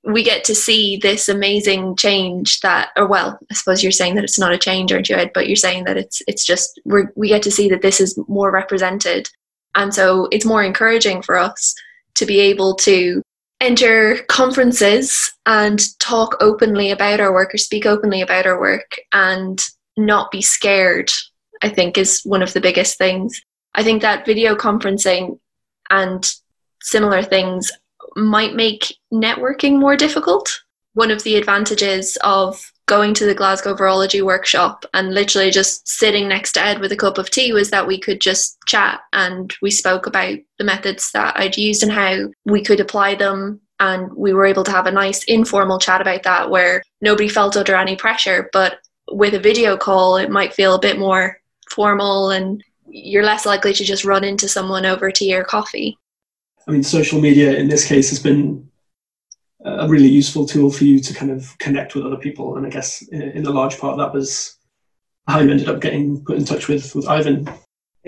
we 0.05 0.23
get 0.23 0.45
to 0.45 0.55
see 0.55 0.97
this 0.97 1.29
amazing 1.29 1.97
change 1.97 2.61
that, 2.61 2.91
or 2.97 3.09
well, 3.09 3.37
I 3.51 3.55
suppose 3.55 3.83
you're 3.83 3.91
saying 3.91 4.15
that 4.15 4.23
it's 4.23 4.39
not 4.39 4.53
a 4.53 4.59
change, 4.59 4.93
aren't 4.93 5.09
you, 5.09 5.17
Ed? 5.17 5.33
But 5.35 5.49
you're 5.49 5.57
saying 5.57 5.85
that 5.87 5.97
it's 5.97 6.23
it's 6.29 6.45
just 6.45 6.81
we 6.85 7.03
we 7.17 7.27
get 7.27 7.43
to 7.43 7.51
see 7.51 7.69
that 7.71 7.83
this 7.83 8.01
is 8.01 8.17
more 8.29 8.53
represented, 8.53 9.29
and 9.75 9.93
so 9.93 10.29
it's 10.31 10.45
more 10.45 10.63
encouraging 10.63 11.23
for 11.23 11.37
us 11.37 11.75
to 12.15 12.27
be 12.27 12.39
able 12.39 12.77
to 12.77 13.23
enter 13.61 14.19
conferences 14.29 15.33
and 15.47 15.99
talk 15.99 16.37
openly 16.41 16.93
about 16.93 17.19
our 17.19 17.33
work 17.33 17.53
or 17.53 17.59
speak 17.59 17.87
openly 17.87 18.21
about 18.21 18.47
our 18.47 18.61
work 18.61 18.99
and 19.13 19.67
not 19.97 20.31
be 20.31 20.43
scared, 20.43 21.11
I 21.63 21.69
think, 21.69 21.99
is 21.99 22.23
one 22.25 22.43
of 22.43 22.53
the 22.53 22.61
biggest 22.61 22.99
things. 22.99 23.41
I 23.75 23.83
think 23.83 24.03
that 24.03 24.27
video 24.27 24.55
conferencing 24.55 25.39
and 25.91 26.29
similar 26.83 27.23
things 27.23 27.71
might 28.17 28.55
make 28.55 28.97
networking 29.13 29.79
more 29.79 29.97
difficult. 29.97 30.63
One 30.95 31.11
of 31.11 31.23
the 31.23 31.37
advantages 31.37 32.17
of 32.25 32.73
going 32.87 33.15
to 33.15 33.27
the 33.27 33.35
Glasgow 33.35 33.75
Virology 33.75 34.23
workshop 34.23 34.85
and 34.95 35.13
literally 35.13 35.51
just 35.51 35.87
sitting 35.89 36.29
next 36.29 36.53
to 36.53 36.63
Ed 36.63 36.79
with 36.79 36.93
a 36.93 36.97
cup 36.97 37.19
of 37.19 37.31
tea 37.31 37.53
was 37.53 37.71
that 37.71 37.87
we 37.87 37.99
could 37.99 38.21
just 38.21 38.57
chat 38.67 39.01
and 39.13 39.53
we 39.61 39.71
spoke 39.71 40.07
about 40.07 40.39
the 40.59 40.65
methods 40.65 41.11
that 41.13 41.37
I'd 41.37 41.57
used 41.57 41.83
and 41.83 41.93
how 41.93 42.29
we 42.45 42.63
could 42.63 42.81
apply 42.81 43.17
them. 43.17 43.61
And 43.79 44.11
we 44.15 44.33
were 44.33 44.47
able 44.47 44.65
to 44.65 44.71
have 44.71 44.87
a 44.87 44.93
nice 44.93 45.25
informal 45.25 45.79
chat 45.79 46.01
about 46.01 46.23
that 46.23 46.49
where 46.49 46.83
nobody 47.03 47.29
felt 47.29 47.57
under 47.59 47.75
any 47.75 47.97
pressure, 47.97 48.49
but 48.53 48.79
with 49.11 49.35
a 49.35 49.39
video 49.39 49.77
call, 49.77 50.17
it 50.17 50.31
might 50.31 50.55
feel 50.55 50.75
a 50.75 50.81
bit 50.81 50.99
more 50.99 51.41
formal 51.71 52.31
and 52.31 52.63
you're 52.89 53.25
less 53.25 53.47
likely 53.47 53.73
to 53.75 53.85
just 53.85 54.05
run 54.05 54.25
into 54.25 54.49
someone 54.49 54.87
over 54.87 55.11
tea 55.11 55.35
or 55.35 55.45
coffee. 55.45 55.99
I 56.67 56.73
mean, 56.73 56.83
social 56.83 57.21
media 57.21 57.55
in 57.57 57.69
this 57.69 57.87
case 57.87 58.11
has 58.11 58.19
been 58.19 58.69
a 59.65 59.89
really 59.89 60.09
useful 60.09 60.47
tool 60.47 60.71
for 60.71 60.85
you 60.85 61.01
to 61.01 61.15
kind 61.15 61.31
of 61.31 61.57
connect 61.59 61.95
with 61.95 62.07
other 62.07 62.17
people. 62.17 62.57
And 62.57 62.67
I 62.67 62.71
guess 62.71 63.03
in 63.09 63.47
a 63.47 63.51
large 63.51 63.79
part 63.79 63.99
that 63.99 64.13
was 64.13 64.57
how 65.27 65.41
you 65.41 65.51
ended 65.51 65.69
up 65.69 65.81
getting 65.81 66.25
put 66.25 66.37
in 66.37 66.45
touch 66.45 66.69
with, 66.69 66.95
with 66.95 67.07
Ivan. 67.09 67.49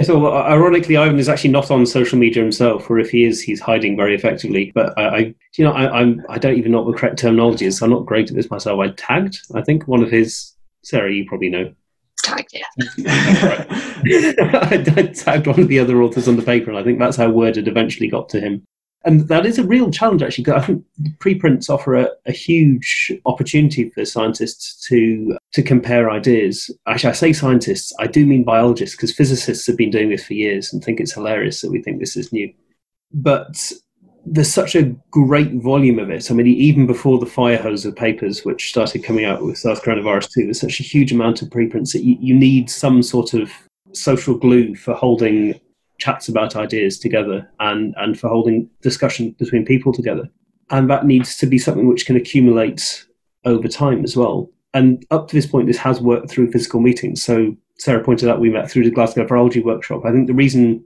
So 0.03 0.27
uh, 0.27 0.43
ironically, 0.43 0.97
Ivan 0.97 1.19
is 1.19 1.29
actually 1.29 1.51
not 1.51 1.73
on 1.73 1.85
social 1.85 2.19
media 2.19 2.41
himself, 2.41 2.89
or 2.89 3.01
if 3.01 3.11
he 3.11 3.25
is, 3.25 3.43
he's 3.43 3.61
hiding 3.61 3.97
very 3.97 4.15
effectively. 4.15 4.71
But 4.73 4.97
I, 4.97 5.09
I 5.09 5.19
you 5.57 5.65
know, 5.65 5.73
I, 5.73 6.01
I'm 6.01 6.25
I 6.29 6.39
don't 6.39 6.57
even 6.57 6.71
know 6.71 6.83
what 6.83 6.93
the 6.93 6.99
correct 6.99 7.19
terminology 7.19 7.67
is. 7.67 7.79
So 7.79 7.87
I'm 7.87 7.91
not 7.91 8.07
great 8.07 8.31
at 8.31 8.37
this 8.37 8.49
myself. 8.49 8.79
I 8.79 8.91
tagged, 8.91 9.41
I 9.57 9.63
think, 9.63 9.89
one 9.89 10.05
of 10.05 10.11
his 10.11 10.55
Sarah, 10.89 11.13
you 11.13 11.27
probably 11.27 11.51
know. 11.51 11.75
Tagged, 12.23 12.55
yeah. 12.55 12.65
I, 13.07 14.85
I 14.97 15.03
tagged 15.03 15.47
one 15.47 15.61
of 15.61 15.69
the 15.69 15.79
other 15.79 16.03
authors 16.03 16.27
on 16.27 16.37
the 16.37 16.43
paper, 16.43 16.71
and 16.71 16.79
I 16.79 16.83
think 16.83 16.99
that's 16.99 17.17
how 17.17 17.29
word 17.29 17.57
had 17.57 17.69
eventually 17.69 18.09
got 18.09 18.31
to 18.31 18.41
him. 18.41 18.65
And 19.05 19.29
that 19.29 19.45
is 19.45 19.59
a 19.59 19.67
real 19.67 19.91
challenge, 19.91 20.23
actually. 20.23 20.45
Because 20.45 20.63
I 20.63 20.67
think 20.67 20.85
preprints 21.21 21.69
offer 21.69 21.95
a, 21.95 22.09
a, 22.25 22.33
huge 22.33 23.13
opportunity 23.27 23.91
for 23.91 24.05
scientists 24.07 24.83
to 24.89 25.37
to 25.53 25.63
compare 25.63 26.11
ideas. 26.11 26.71
Actually, 26.87 27.11
I 27.11 27.15
say 27.15 27.33
scientists, 27.35 27.93
I 28.01 28.07
do 28.07 28.25
mean 28.27 28.43
biologists, 28.43 28.97
because 28.97 29.15
physicists 29.15 29.67
have 29.67 29.77
been 29.77 29.91
doing 29.91 30.09
this 30.09 30.25
for 30.25 30.35
years 30.35 30.73
and 30.73 30.83
think 30.83 31.01
it's 31.01 31.13
hilarious 31.13 31.61
that 31.61 31.71
we 31.71 31.83
think 31.83 32.01
this 32.01 32.17
is 32.17 32.33
new. 32.33 32.51
But 33.13 33.73
there's 34.31 34.53
such 34.53 34.75
a 34.75 34.95
great 35.11 35.53
volume 35.55 35.99
of 35.99 36.11
it. 36.11 36.31
I 36.31 36.35
mean, 36.35 36.47
even 36.47 36.87
before 36.87 37.19
the 37.19 37.27
fire 37.27 37.57
hose 37.57 37.85
of 37.85 37.97
papers, 37.97 38.45
which 38.45 38.69
started 38.69 39.05
coming 39.05 39.25
out 39.25 39.43
with 39.43 39.59
SARS 39.59 39.81
coronavirus 39.81 40.33
2, 40.33 40.45
there's 40.45 40.61
such 40.61 40.81
a 40.81 40.85
huge 40.85 41.13
amount 41.13 41.43
of 41.43 41.51
preprints 41.51 41.93
that 41.93 42.05
you, 42.05 42.17
you 42.21 42.35
need 42.35 42.71
some 42.71 43.03
sort 43.03 43.35
of 43.35 43.51
social 43.93 44.37
glue 44.37 44.75
for 44.75 44.95
holding 44.95 45.59
chats 45.99 46.29
about 46.29 46.57
ideas 46.57 46.99
together 46.99 47.49
and, 47.61 47.95
and 47.97 48.19
for 48.19 48.29
holding 48.29 48.69
discussion 48.83 49.35
between 49.39 49.65
people 49.65 49.93
together. 49.93 50.29
And 50.71 50.89
that 50.91 51.07
needs 51.07 51.37
to 51.39 51.47
be 51.47 51.59
something 51.59 51.89
which 51.89 52.07
can 52.07 52.17
accumulate 52.17 53.07
over 53.45 53.69
time 53.69 54.05
as 54.05 54.17
well. 54.17 54.51
And 54.75 55.05
up 55.11 55.29
to 55.29 55.35
this 55.35 55.47
point, 55.47 55.67
this 55.67 55.79
has 55.79 56.01
worked 56.01 56.31
through 56.31 56.53
physical 56.53 56.81
meetings. 56.81 57.23
So 57.23 57.57
Sarah 57.79 58.05
pointed 58.05 58.29
out 58.29 58.41
we 58.41 58.51
met 58.51 58.71
through 58.71 58.85
the 58.85 58.91
Glasgow 58.91 59.27
Virology 59.27 59.65
workshop. 59.65 60.05
I 60.05 60.13
think 60.13 60.27
the 60.27 60.35
reason 60.35 60.85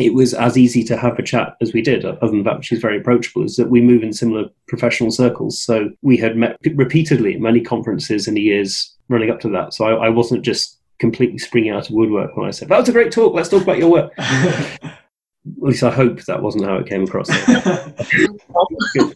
it 0.00 0.14
was 0.14 0.34
as 0.34 0.56
easy 0.56 0.82
to 0.84 0.96
have 0.96 1.18
a 1.18 1.22
chat 1.22 1.56
as 1.60 1.72
we 1.72 1.82
did, 1.82 2.04
other 2.04 2.28
than 2.28 2.42
that 2.44 2.64
she's 2.64 2.80
very 2.80 2.98
approachable, 2.98 3.44
is 3.44 3.56
that 3.56 3.70
we 3.70 3.80
move 3.80 4.02
in 4.02 4.12
similar 4.12 4.48
professional 4.68 5.10
circles. 5.10 5.60
So 5.60 5.90
we 6.02 6.16
had 6.16 6.36
met 6.36 6.56
repeatedly 6.74 7.34
at 7.34 7.40
many 7.40 7.60
conferences 7.60 8.28
in 8.28 8.34
the 8.34 8.40
years 8.40 8.94
running 9.08 9.30
up 9.30 9.40
to 9.40 9.48
that. 9.50 9.74
So 9.74 9.84
I, 9.84 10.06
I 10.06 10.08
wasn't 10.08 10.42
just 10.42 10.78
completely 10.98 11.38
springing 11.38 11.72
out 11.72 11.88
of 11.88 11.94
woodwork 11.94 12.36
when 12.36 12.46
I 12.46 12.50
said, 12.50 12.68
that 12.68 12.78
was 12.78 12.88
a 12.88 12.92
great 12.92 13.12
talk, 13.12 13.34
let's 13.34 13.48
talk 13.48 13.62
about 13.62 13.78
your 13.78 13.90
work. 13.90 14.12
At 14.18 15.62
least 15.62 15.82
I 15.82 15.90
hope 15.90 16.20
that 16.22 16.42
wasn't 16.42 16.66
how 16.66 16.76
it 16.76 16.86
came 16.86 17.04
across. 17.04 17.30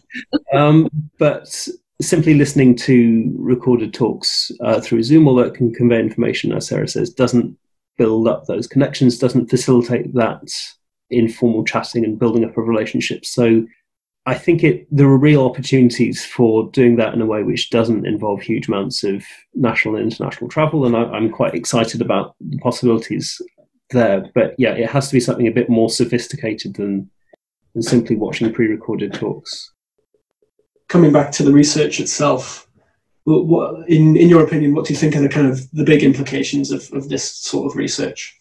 um, 0.53 0.89
but 1.19 1.67
simply 2.01 2.33
listening 2.33 2.75
to 2.75 3.31
recorded 3.37 3.93
talks 3.93 4.51
uh, 4.61 4.81
through 4.81 5.03
Zoom, 5.03 5.27
although 5.27 5.43
it 5.43 5.53
can 5.53 5.73
convey 5.73 5.99
information, 5.99 6.51
as 6.51 6.67
Sarah 6.67 6.87
says, 6.87 7.09
doesn't 7.11 7.57
build 7.97 8.27
up 8.27 8.45
those 8.45 8.67
connections, 8.67 9.17
doesn't 9.17 9.49
facilitate 9.49 10.13
that 10.13 10.47
informal 11.09 11.63
chatting 11.63 12.03
and 12.03 12.19
building 12.19 12.43
up 12.43 12.57
of 12.57 12.67
relationships. 12.67 13.33
So 13.33 13.65
I 14.25 14.33
think 14.33 14.63
it 14.63 14.87
there 14.89 15.07
are 15.07 15.17
real 15.17 15.45
opportunities 15.45 16.25
for 16.25 16.69
doing 16.71 16.95
that 16.95 17.13
in 17.13 17.21
a 17.21 17.25
way 17.25 17.43
which 17.43 17.69
doesn't 17.69 18.07
involve 18.07 18.41
huge 18.41 18.67
amounts 18.67 19.03
of 19.03 19.23
national 19.53 19.95
and 19.95 20.11
international 20.11 20.49
travel, 20.49 20.85
and 20.85 20.95
I, 20.95 21.15
am 21.15 21.29
quite 21.29 21.53
excited 21.53 22.01
about 22.01 22.35
the 22.39 22.57
possibilities 22.57 23.39
there. 23.91 24.25
But 24.33 24.55
yeah, 24.57 24.73
it 24.73 24.89
has 24.89 25.09
to 25.09 25.13
be 25.13 25.19
something 25.19 25.47
a 25.47 25.51
bit 25.51 25.69
more 25.69 25.89
sophisticated 25.89 26.75
than 26.75 27.09
than 27.73 27.83
simply 27.83 28.15
watching 28.15 28.51
pre-recorded 28.51 29.13
talks. 29.13 29.71
Coming 30.87 31.11
back 31.11 31.31
to 31.33 31.43
the 31.43 31.51
research 31.51 31.99
itself, 31.99 32.64
what, 33.25 33.89
in 33.89 34.15
in 34.15 34.29
your 34.29 34.43
opinion, 34.43 34.73
what 34.73 34.85
do 34.85 34.93
you 34.93 34.99
think 34.99 35.15
are 35.15 35.21
the 35.21 35.29
kind 35.29 35.47
of 35.47 35.69
the 35.71 35.83
big 35.83 36.03
implications 36.03 36.71
of, 36.71 36.91
of 36.93 37.09
this 37.09 37.29
sort 37.29 37.69
of 37.69 37.75
research? 37.75 38.37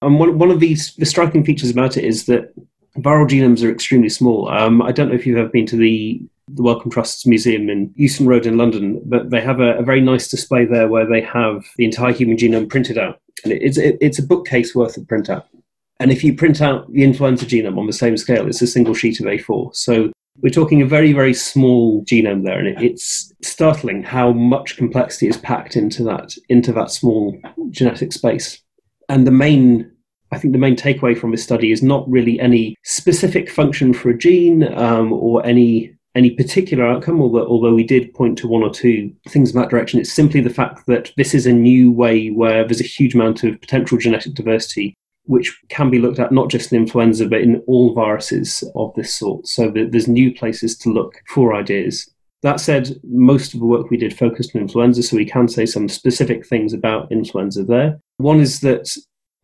And 0.00 0.18
one 0.18 0.38
one 0.38 0.50
of 0.50 0.60
these 0.60 0.94
the 0.94 1.06
striking 1.06 1.44
features 1.44 1.70
about 1.70 1.96
it 1.96 2.04
is 2.04 2.26
that 2.26 2.54
viral 2.98 3.28
genomes 3.28 3.64
are 3.64 3.70
extremely 3.70 4.08
small. 4.08 4.48
Um, 4.48 4.80
I 4.80 4.92
don't 4.92 5.08
know 5.08 5.14
if 5.14 5.26
you've 5.26 5.38
ever 5.38 5.48
been 5.48 5.66
to 5.66 5.76
the 5.76 6.22
the 6.48 6.62
Wellcome 6.62 6.90
Trust's 6.90 7.26
museum 7.26 7.68
in 7.68 7.92
Euston 7.96 8.26
Road 8.26 8.46
in 8.46 8.56
London, 8.56 9.02
but 9.04 9.30
they 9.30 9.40
have 9.40 9.60
a, 9.60 9.76
a, 9.76 9.82
very 9.82 10.00
nice 10.00 10.28
display 10.28 10.64
there 10.64 10.88
where 10.88 11.06
they 11.06 11.20
have 11.20 11.62
the 11.76 11.84
entire 11.84 12.10
human 12.10 12.38
genome 12.38 12.70
printed 12.70 12.96
out, 12.96 13.20
and 13.44 13.52
it's 13.52 13.76
it, 13.76 13.98
it's 14.00 14.18
a 14.18 14.26
bookcase 14.26 14.74
worth 14.74 14.96
of 14.96 15.04
printout. 15.04 15.44
And 16.00 16.12
if 16.12 16.22
you 16.22 16.34
print 16.34 16.62
out 16.62 16.90
the 16.92 17.02
influenza 17.02 17.44
genome 17.44 17.76
on 17.76 17.86
the 17.86 17.92
same 17.92 18.16
scale, 18.16 18.46
it's 18.46 18.62
a 18.62 18.68
single 18.68 18.94
sheet 18.94 19.18
of 19.18 19.26
A4. 19.26 19.74
So 19.74 20.12
we're 20.42 20.50
talking 20.50 20.82
a 20.82 20.86
very 20.86 21.12
very 21.12 21.34
small 21.34 22.04
genome 22.04 22.44
there, 22.44 22.58
and 22.58 22.80
it's 22.82 23.32
startling 23.42 24.02
how 24.02 24.32
much 24.32 24.76
complexity 24.76 25.28
is 25.28 25.36
packed 25.36 25.76
into 25.76 26.02
that 26.04 26.34
into 26.48 26.72
that 26.72 26.90
small 26.90 27.36
genetic 27.70 28.12
space. 28.12 28.60
And 29.08 29.26
the 29.26 29.32
main 29.32 29.90
I 30.30 30.38
think 30.38 30.52
the 30.52 30.58
main 30.58 30.76
takeaway 30.76 31.18
from 31.18 31.30
this 31.30 31.42
study 31.42 31.72
is 31.72 31.82
not 31.82 32.08
really 32.08 32.38
any 32.38 32.76
specific 32.84 33.50
function 33.50 33.94
for 33.94 34.10
a 34.10 34.18
gene 34.18 34.62
um, 34.74 35.12
or 35.12 35.44
any 35.46 35.94
any 36.14 36.30
particular 36.30 36.84
outcome, 36.84 37.20
although, 37.20 37.46
although 37.46 37.74
we 37.74 37.84
did 37.84 38.12
point 38.14 38.36
to 38.38 38.48
one 38.48 38.62
or 38.62 38.70
two 38.70 39.12
things 39.28 39.52
in 39.52 39.60
that 39.60 39.70
direction. 39.70 40.00
It's 40.00 40.12
simply 40.12 40.40
the 40.40 40.50
fact 40.50 40.86
that 40.86 41.12
this 41.16 41.32
is 41.32 41.46
a 41.46 41.52
new 41.52 41.92
way 41.92 42.28
where 42.28 42.64
there's 42.64 42.80
a 42.80 42.84
huge 42.84 43.14
amount 43.14 43.44
of 43.44 43.60
potential 43.60 43.98
genetic 43.98 44.34
diversity, 44.34 44.94
which 45.28 45.60
can 45.68 45.90
be 45.90 45.98
looked 45.98 46.18
at 46.18 46.32
not 46.32 46.48
just 46.48 46.72
in 46.72 46.78
influenza, 46.80 47.28
but 47.28 47.42
in 47.42 47.62
all 47.66 47.92
viruses 47.92 48.64
of 48.74 48.92
this 48.94 49.14
sort. 49.14 49.46
So 49.46 49.70
there's 49.70 50.08
new 50.08 50.34
places 50.34 50.76
to 50.78 50.90
look 50.90 51.16
for 51.28 51.54
ideas. 51.54 52.10
That 52.42 52.60
said, 52.60 52.98
most 53.04 53.52
of 53.52 53.60
the 53.60 53.66
work 53.66 53.90
we 53.90 53.98
did 53.98 54.16
focused 54.16 54.56
on 54.56 54.62
influenza, 54.62 55.02
so 55.02 55.16
we 55.16 55.26
can 55.26 55.46
say 55.46 55.66
some 55.66 55.86
specific 55.88 56.46
things 56.46 56.72
about 56.72 57.12
influenza 57.12 57.62
there. 57.62 58.00
One 58.16 58.40
is 58.40 58.60
that 58.60 58.88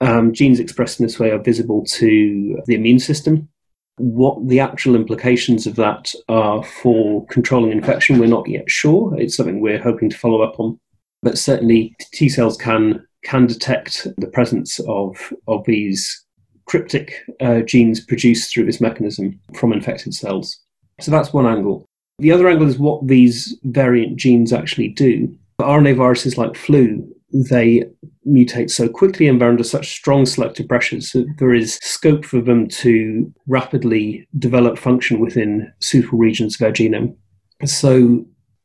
um, 0.00 0.32
genes 0.32 0.58
expressed 0.58 1.00
in 1.00 1.06
this 1.06 1.18
way 1.18 1.30
are 1.30 1.42
visible 1.42 1.84
to 1.84 2.58
the 2.66 2.74
immune 2.74 2.98
system. 2.98 3.48
What 3.96 4.48
the 4.48 4.60
actual 4.60 4.96
implications 4.96 5.66
of 5.66 5.76
that 5.76 6.14
are 6.28 6.64
for 6.64 7.26
controlling 7.26 7.72
infection, 7.72 8.18
we're 8.18 8.26
not 8.26 8.48
yet 8.48 8.70
sure. 8.70 9.14
It's 9.20 9.36
something 9.36 9.60
we're 9.60 9.82
hoping 9.82 10.08
to 10.08 10.16
follow 10.16 10.40
up 10.40 10.58
on. 10.58 10.80
But 11.22 11.36
certainly, 11.36 11.94
T 12.12 12.30
cells 12.30 12.56
can 12.56 13.06
can 13.24 13.46
detect 13.46 14.06
the 14.18 14.26
presence 14.26 14.80
of 14.88 15.32
of 15.48 15.64
these 15.66 16.24
cryptic 16.66 17.14
uh, 17.40 17.60
genes 17.60 18.00
produced 18.00 18.52
through 18.52 18.64
this 18.64 18.80
mechanism 18.80 19.38
from 19.54 19.72
infected 19.72 20.14
cells. 20.14 20.58
So 21.00 21.10
that's 21.10 21.32
one 21.32 21.46
angle. 21.46 21.84
The 22.20 22.32
other 22.32 22.48
angle 22.48 22.68
is 22.68 22.78
what 22.78 23.06
these 23.06 23.58
variant 23.64 24.16
genes 24.16 24.52
actually 24.52 24.88
do. 24.88 25.36
RNA 25.60 25.96
viruses 25.96 26.38
like 26.38 26.56
flu 26.56 27.06
they 27.34 27.84
mutate 28.26 28.70
so 28.70 28.88
quickly 28.88 29.26
and 29.26 29.40
they're 29.40 29.48
under 29.48 29.64
such 29.64 29.90
strong 29.90 30.24
selective 30.24 30.68
pressures 30.68 31.10
that 31.10 31.26
there 31.38 31.52
is 31.52 31.78
scope 31.82 32.24
for 32.24 32.40
them 32.40 32.68
to 32.68 33.32
rapidly 33.48 34.26
develop 34.38 34.78
function 34.78 35.18
within 35.18 35.70
suitable 35.80 36.18
regions 36.18 36.54
of 36.54 36.60
their 36.60 36.72
genome. 36.72 37.16
So 37.64 38.24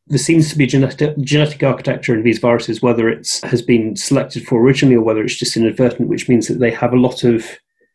there 0.10 0.17
seems 0.17 0.50
to 0.50 0.58
be 0.58 0.65
genetic, 0.65 1.17
genetic 1.19 1.62
architecture 1.63 2.15
in 2.15 2.24
these 2.24 2.39
viruses, 2.39 2.82
whether 2.82 3.08
it 3.08 3.39
has 3.43 3.62
been 3.62 3.95
selected 3.95 4.45
for 4.45 4.60
originally 4.60 4.95
or 4.95 5.04
whether 5.04 5.24
it's 5.24 5.38
just 5.38 5.56
inadvertent, 5.56 6.10
which 6.10 6.28
means 6.28 6.48
that 6.48 6.60
they 6.60 6.72
have 6.72 6.93
a 6.93 7.00
lot 7.00 7.24
of 7.24 7.45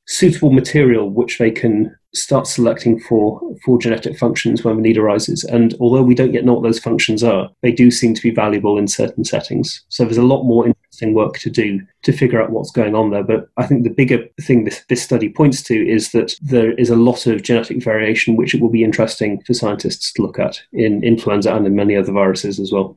suitable 0.07 0.53
material 0.53 1.09
which 1.09 1.39
they 1.39 1.51
can 1.51 1.95
start 2.15 2.47
selecting 2.47 3.01
for 3.01 3.41
for 3.65 3.79
genetic 3.79 4.17
functions 4.19 4.63
when 4.63 4.77
the 4.77 4.83
need 4.83 4.99
arises. 4.99 5.45
And 5.45 5.75
although 5.81 6.03
we 6.03 6.15
don't 6.15 6.33
yet 6.33 6.45
know 6.45 6.55
what 6.55 6.63
those 6.63 6.79
functions 6.79 7.25
are, 7.25 7.51
they 7.63 7.73
do 7.73 7.91
seem 7.91 8.15
to 8.15 8.23
be 8.23 8.31
valuable 8.31 8.79
in 8.79 8.87
certain 8.87 9.25
settings. 9.25 9.83
So 9.89 10.05
there's 10.05 10.17
a 10.17 10.23
lot 10.23 10.45
more 10.45 10.67
interesting 10.95 11.15
work 11.15 11.39
to 11.39 11.51
do 11.51 11.81
to 12.03 12.13
figure 12.13 12.43
out 12.43 12.51
what's 12.51 12.71
going 12.71 12.95
on 12.95 13.11
there. 13.11 13.25
But 13.25 13.49
I 13.57 13.67
think 13.67 13.85
the 13.85 13.91
bigger 13.91 14.25
thing 14.41 14.65
this, 14.65 14.85
this 14.89 15.03
study 15.03 15.29
points 15.29 15.63
to 15.65 15.75
is 15.75 16.13
that 16.13 16.35
there 16.41 16.73
is 16.73 16.91
a 16.91 16.97
lot 16.97 17.27
of 17.27 17.43
genetic 17.43 17.83
variation 17.83 18.37
which 18.37 18.55
it 18.55 18.61
will 18.61 18.71
be 18.71 18.85
interesting 18.85 19.43
for 19.43 19.55
scientists 19.55 20.13
to 20.13 20.23
look 20.23 20.39
at 20.39 20.63
in 20.73 21.03
influenza 21.03 21.55
and 21.55 21.67
in 21.67 21.75
many 21.75 21.97
other 21.97 22.13
viruses 22.13 22.61
as 22.61 22.73
well. 22.73 22.97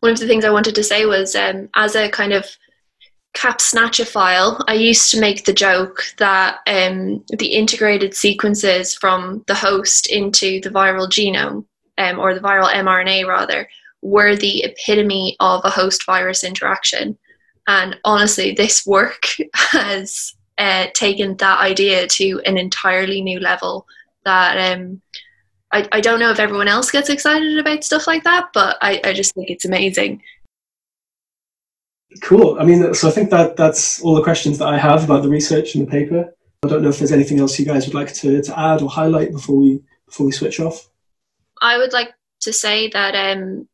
One 0.00 0.12
of 0.12 0.18
the 0.18 0.26
things 0.26 0.44
I 0.44 0.50
wanted 0.50 0.74
to 0.76 0.84
say 0.84 1.04
was 1.04 1.34
um, 1.34 1.68
as 1.74 1.94
a 1.94 2.08
kind 2.08 2.32
of 2.32 2.46
Capsnatchophile, 3.36 4.64
I 4.66 4.74
used 4.74 5.10
to 5.12 5.20
make 5.20 5.44
the 5.44 5.52
joke 5.52 6.02
that 6.18 6.58
um, 6.66 7.22
the 7.38 7.52
integrated 7.52 8.14
sequences 8.14 8.94
from 8.94 9.44
the 9.46 9.54
host 9.54 10.08
into 10.08 10.60
the 10.62 10.70
viral 10.70 11.06
genome, 11.06 11.64
um, 11.96 12.18
or 12.18 12.34
the 12.34 12.40
viral 12.40 12.72
mRNA 12.72 13.26
rather, 13.28 13.68
were 14.02 14.36
the 14.36 14.64
epitome 14.64 15.36
of 15.40 15.64
a 15.64 15.70
host 15.70 16.04
virus 16.06 16.44
interaction. 16.44 17.18
And 17.66 17.98
honestly, 18.04 18.52
this 18.52 18.86
work 18.86 19.26
has 19.54 20.34
uh, 20.58 20.86
taken 20.94 21.36
that 21.36 21.60
idea 21.60 22.06
to 22.06 22.40
an 22.44 22.58
entirely 22.58 23.22
new 23.22 23.40
level 23.40 23.86
that 24.24 24.72
um, 24.72 25.00
I, 25.72 25.88
I 25.92 26.00
don't 26.00 26.20
know 26.20 26.30
if 26.30 26.40
everyone 26.40 26.68
else 26.68 26.90
gets 26.90 27.08
excited 27.08 27.58
about 27.58 27.84
stuff 27.84 28.06
like 28.06 28.24
that, 28.24 28.48
but 28.52 28.76
I, 28.82 29.00
I 29.04 29.12
just 29.12 29.34
think 29.34 29.50
it's 29.50 29.64
amazing. 29.64 30.22
Cool. 32.22 32.58
I 32.58 32.64
mean, 32.64 32.92
so 32.92 33.08
I 33.08 33.12
think 33.12 33.30
that 33.30 33.56
that's 33.56 34.02
all 34.02 34.16
the 34.16 34.22
questions 34.22 34.58
that 34.58 34.68
I 34.68 34.78
have 34.78 35.04
about 35.04 35.22
the 35.22 35.28
research 35.28 35.74
and 35.74 35.86
the 35.86 35.90
paper. 35.90 36.34
I 36.64 36.68
don't 36.68 36.82
know 36.82 36.88
if 36.88 36.98
there's 36.98 37.12
anything 37.12 37.38
else 37.38 37.58
you 37.58 37.64
guys 37.64 37.86
would 37.86 37.94
like 37.94 38.12
to, 38.14 38.42
to 38.42 38.58
add 38.58 38.82
or 38.82 38.90
highlight 38.90 39.32
before 39.32 39.56
we 39.56 39.80
before 40.06 40.26
we 40.26 40.32
switch 40.32 40.58
off. 40.58 40.90
I 41.62 41.78
would 41.78 41.92
like 41.92 42.12
to 42.40 42.52
say 42.52 42.88
that 42.88 43.14
um, 43.14 43.68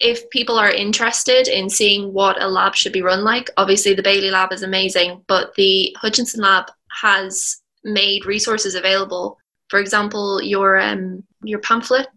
if 0.00 0.28
people 0.30 0.58
are 0.58 0.70
interested 0.70 1.48
in 1.48 1.70
seeing 1.70 2.12
what 2.12 2.40
a 2.42 2.48
lab 2.48 2.74
should 2.74 2.92
be 2.92 3.02
run 3.02 3.24
like, 3.24 3.50
obviously 3.56 3.94
the 3.94 4.02
Baillie 4.02 4.30
Lab 4.30 4.52
is 4.52 4.62
amazing, 4.62 5.22
but 5.26 5.54
the 5.54 5.96
Hutchinson 5.98 6.42
Lab 6.42 6.66
has 7.00 7.62
made 7.84 8.26
resources 8.26 8.74
available. 8.74 9.38
For 9.68 9.80
example, 9.80 10.42
your 10.42 10.78
um, 10.78 11.24
your 11.42 11.60
pamphlet, 11.60 12.08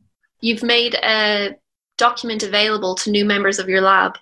you've 0.42 0.64
made 0.64 0.96
a 0.96 1.56
document 1.98 2.44
available 2.44 2.96
to 2.96 3.12
new 3.12 3.26
members 3.26 3.60
of 3.60 3.68
your 3.68 3.82
lab 3.82 4.18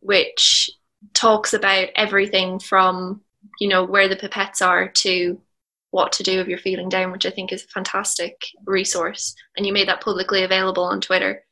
which 0.00 0.70
talks 1.14 1.52
about 1.52 1.88
everything 1.96 2.58
from 2.58 3.20
you 3.60 3.68
know 3.68 3.84
where 3.84 4.08
the 4.08 4.16
pipettes 4.16 4.64
are 4.64 4.88
to 4.88 5.40
what 5.90 6.10
to 6.10 6.22
do 6.22 6.40
if 6.40 6.48
you're 6.48 6.58
feeling 6.58 6.88
down, 6.88 7.12
which 7.12 7.26
I 7.26 7.30
think 7.30 7.52
is 7.52 7.64
a 7.64 7.68
fantastic 7.68 8.40
resource. 8.64 9.36
And 9.56 9.66
you 9.66 9.74
made 9.74 9.88
that 9.88 10.00
publicly 10.00 10.42
available 10.42 10.84
on 10.84 11.02
Twitter. 11.02 11.44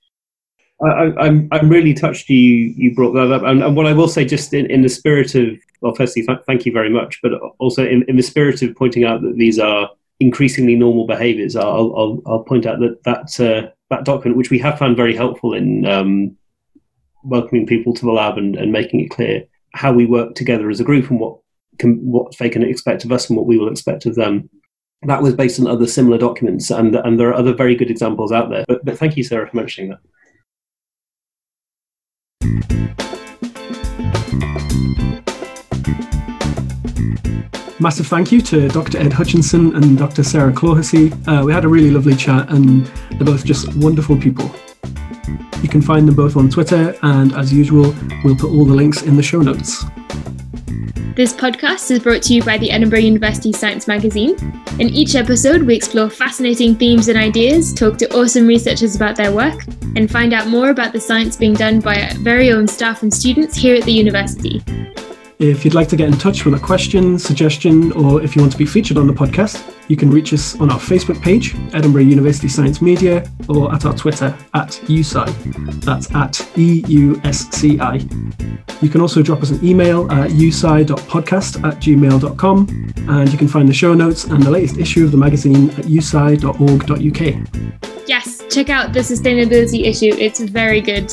I'm, 0.82 1.48
I'm 1.52 1.68
really 1.68 1.92
touched 1.92 2.30
you 2.30 2.36
you 2.36 2.94
brought 2.94 3.12
that 3.12 3.32
up, 3.32 3.42
and, 3.42 3.62
and 3.62 3.76
what 3.76 3.86
I 3.86 3.92
will 3.92 4.08
say, 4.08 4.24
just 4.24 4.54
in, 4.54 4.70
in 4.70 4.82
the 4.82 4.88
spirit 4.88 5.34
of 5.34 5.58
well, 5.80 5.94
firstly, 5.94 6.24
th- 6.24 6.40
thank 6.46 6.66
you 6.66 6.72
very 6.72 6.90
much, 6.90 7.20
but 7.22 7.32
also 7.58 7.86
in, 7.86 8.04
in 8.08 8.16
the 8.16 8.22
spirit 8.22 8.62
of 8.62 8.76
pointing 8.76 9.04
out 9.04 9.22
that 9.22 9.36
these 9.36 9.58
are 9.58 9.90
increasingly 10.20 10.76
normal 10.76 11.06
behaviours, 11.06 11.56
I'll, 11.56 11.94
I'll, 11.96 12.22
I'll 12.26 12.44
point 12.44 12.66
out 12.66 12.78
that 12.80 13.02
that 13.04 13.40
uh, 13.40 13.70
that 13.88 14.04
document, 14.04 14.36
which 14.36 14.50
we 14.50 14.58
have 14.58 14.78
found 14.78 14.96
very 14.96 15.16
helpful 15.16 15.54
in 15.54 15.86
um, 15.86 16.36
welcoming 17.24 17.66
people 17.66 17.92
to 17.94 18.04
the 18.04 18.12
lab 18.12 18.38
and, 18.38 18.56
and 18.56 18.72
making 18.72 19.00
it 19.00 19.10
clear 19.10 19.44
how 19.72 19.92
we 19.92 20.06
work 20.06 20.34
together 20.34 20.70
as 20.70 20.80
a 20.80 20.84
group 20.84 21.10
and 21.10 21.20
what 21.20 21.38
can, 21.78 21.96
what 21.98 22.36
they 22.38 22.48
can 22.48 22.62
expect 22.62 23.04
of 23.04 23.12
us 23.12 23.28
and 23.28 23.36
what 23.36 23.46
we 23.46 23.58
will 23.58 23.70
expect 23.70 24.06
of 24.06 24.14
them. 24.14 24.48
That 25.02 25.22
was 25.22 25.34
based 25.34 25.58
on 25.58 25.66
other 25.66 25.86
similar 25.86 26.18
documents, 26.18 26.70
and 26.70 26.94
and 26.94 27.18
there 27.18 27.28
are 27.28 27.34
other 27.34 27.54
very 27.54 27.74
good 27.74 27.90
examples 27.90 28.32
out 28.32 28.50
there. 28.50 28.66
But, 28.68 28.84
but 28.84 28.98
thank 28.98 29.16
you, 29.16 29.24
Sarah, 29.24 29.48
for 29.48 29.56
mentioning 29.56 29.90
that. 29.90 30.00
Massive 37.80 38.08
thank 38.08 38.30
you 38.30 38.42
to 38.42 38.68
Dr. 38.68 38.98
Ed 38.98 39.10
Hutchinson 39.10 39.74
and 39.74 39.96
Dr. 39.96 40.22
Sarah 40.22 40.52
Clohisey. 40.52 41.10
Uh, 41.26 41.42
we 41.42 41.50
had 41.50 41.64
a 41.64 41.68
really 41.68 41.90
lovely 41.90 42.14
chat, 42.14 42.50
and 42.50 42.84
they're 43.12 43.24
both 43.24 43.42
just 43.42 43.74
wonderful 43.76 44.18
people. 44.18 44.54
You 45.62 45.68
can 45.70 45.80
find 45.80 46.06
them 46.06 46.14
both 46.14 46.36
on 46.36 46.50
Twitter, 46.50 46.94
and 47.02 47.32
as 47.34 47.54
usual, 47.54 47.94
we'll 48.22 48.36
put 48.36 48.50
all 48.50 48.66
the 48.66 48.74
links 48.74 49.00
in 49.00 49.16
the 49.16 49.22
show 49.22 49.40
notes. 49.40 49.84
This 51.16 51.32
podcast 51.32 51.90
is 51.90 51.98
brought 51.98 52.22
to 52.22 52.34
you 52.34 52.42
by 52.42 52.56
the 52.56 52.70
Edinburgh 52.70 53.00
University 53.00 53.52
Science 53.52 53.88
Magazine. 53.88 54.36
In 54.78 54.88
each 54.90 55.16
episode, 55.16 55.62
we 55.64 55.74
explore 55.74 56.08
fascinating 56.08 56.76
themes 56.76 57.08
and 57.08 57.18
ideas, 57.18 57.74
talk 57.74 57.98
to 57.98 58.16
awesome 58.16 58.46
researchers 58.46 58.94
about 58.94 59.16
their 59.16 59.32
work, 59.32 59.60
and 59.96 60.08
find 60.08 60.32
out 60.32 60.46
more 60.46 60.70
about 60.70 60.92
the 60.92 61.00
science 61.00 61.36
being 61.36 61.54
done 61.54 61.80
by 61.80 62.00
our 62.00 62.14
very 62.18 62.52
own 62.52 62.68
staff 62.68 63.02
and 63.02 63.12
students 63.12 63.56
here 63.56 63.74
at 63.74 63.82
the 63.82 63.92
university. 63.92 64.62
If 65.40 65.64
you'd 65.64 65.72
like 65.72 65.88
to 65.88 65.96
get 65.96 66.06
in 66.06 66.18
touch 66.18 66.44
with 66.44 66.52
a 66.52 66.58
question, 66.58 67.18
suggestion, 67.18 67.92
or 67.92 68.22
if 68.22 68.36
you 68.36 68.42
want 68.42 68.52
to 68.52 68.58
be 68.58 68.66
featured 68.66 68.98
on 68.98 69.06
the 69.06 69.12
podcast, 69.14 69.74
you 69.88 69.96
can 69.96 70.10
reach 70.10 70.34
us 70.34 70.60
on 70.60 70.70
our 70.70 70.78
Facebook 70.78 71.18
page, 71.22 71.54
Edinburgh 71.72 72.02
University 72.02 72.46
Science 72.46 72.82
Media, 72.82 73.26
or 73.48 73.74
at 73.74 73.86
our 73.86 73.94
Twitter, 73.94 74.36
at 74.52 74.68
EUSci. 74.68 75.80
That's 75.82 76.14
at 76.14 76.46
E-U-S-C-I. 76.58 77.94
You 78.82 78.88
can 78.90 79.00
also 79.00 79.22
drop 79.22 79.40
us 79.40 79.48
an 79.48 79.64
email 79.64 80.12
at 80.12 80.28
usci.podcast 80.28 81.64
at 81.66 81.76
gmail.com, 81.80 82.92
and 83.08 83.32
you 83.32 83.38
can 83.38 83.48
find 83.48 83.66
the 83.66 83.72
show 83.72 83.94
notes 83.94 84.24
and 84.24 84.42
the 84.42 84.50
latest 84.50 84.76
issue 84.76 85.06
of 85.06 85.10
the 85.10 85.16
magazine 85.16 85.70
at 85.70 85.86
usci.org.uk. 85.86 87.20
Yes, 88.06 88.42
check 88.50 88.68
out 88.68 88.92
the 88.92 89.00
sustainability 89.00 89.86
issue. 89.86 90.14
It's 90.18 90.40
very 90.40 90.82
good. 90.82 91.10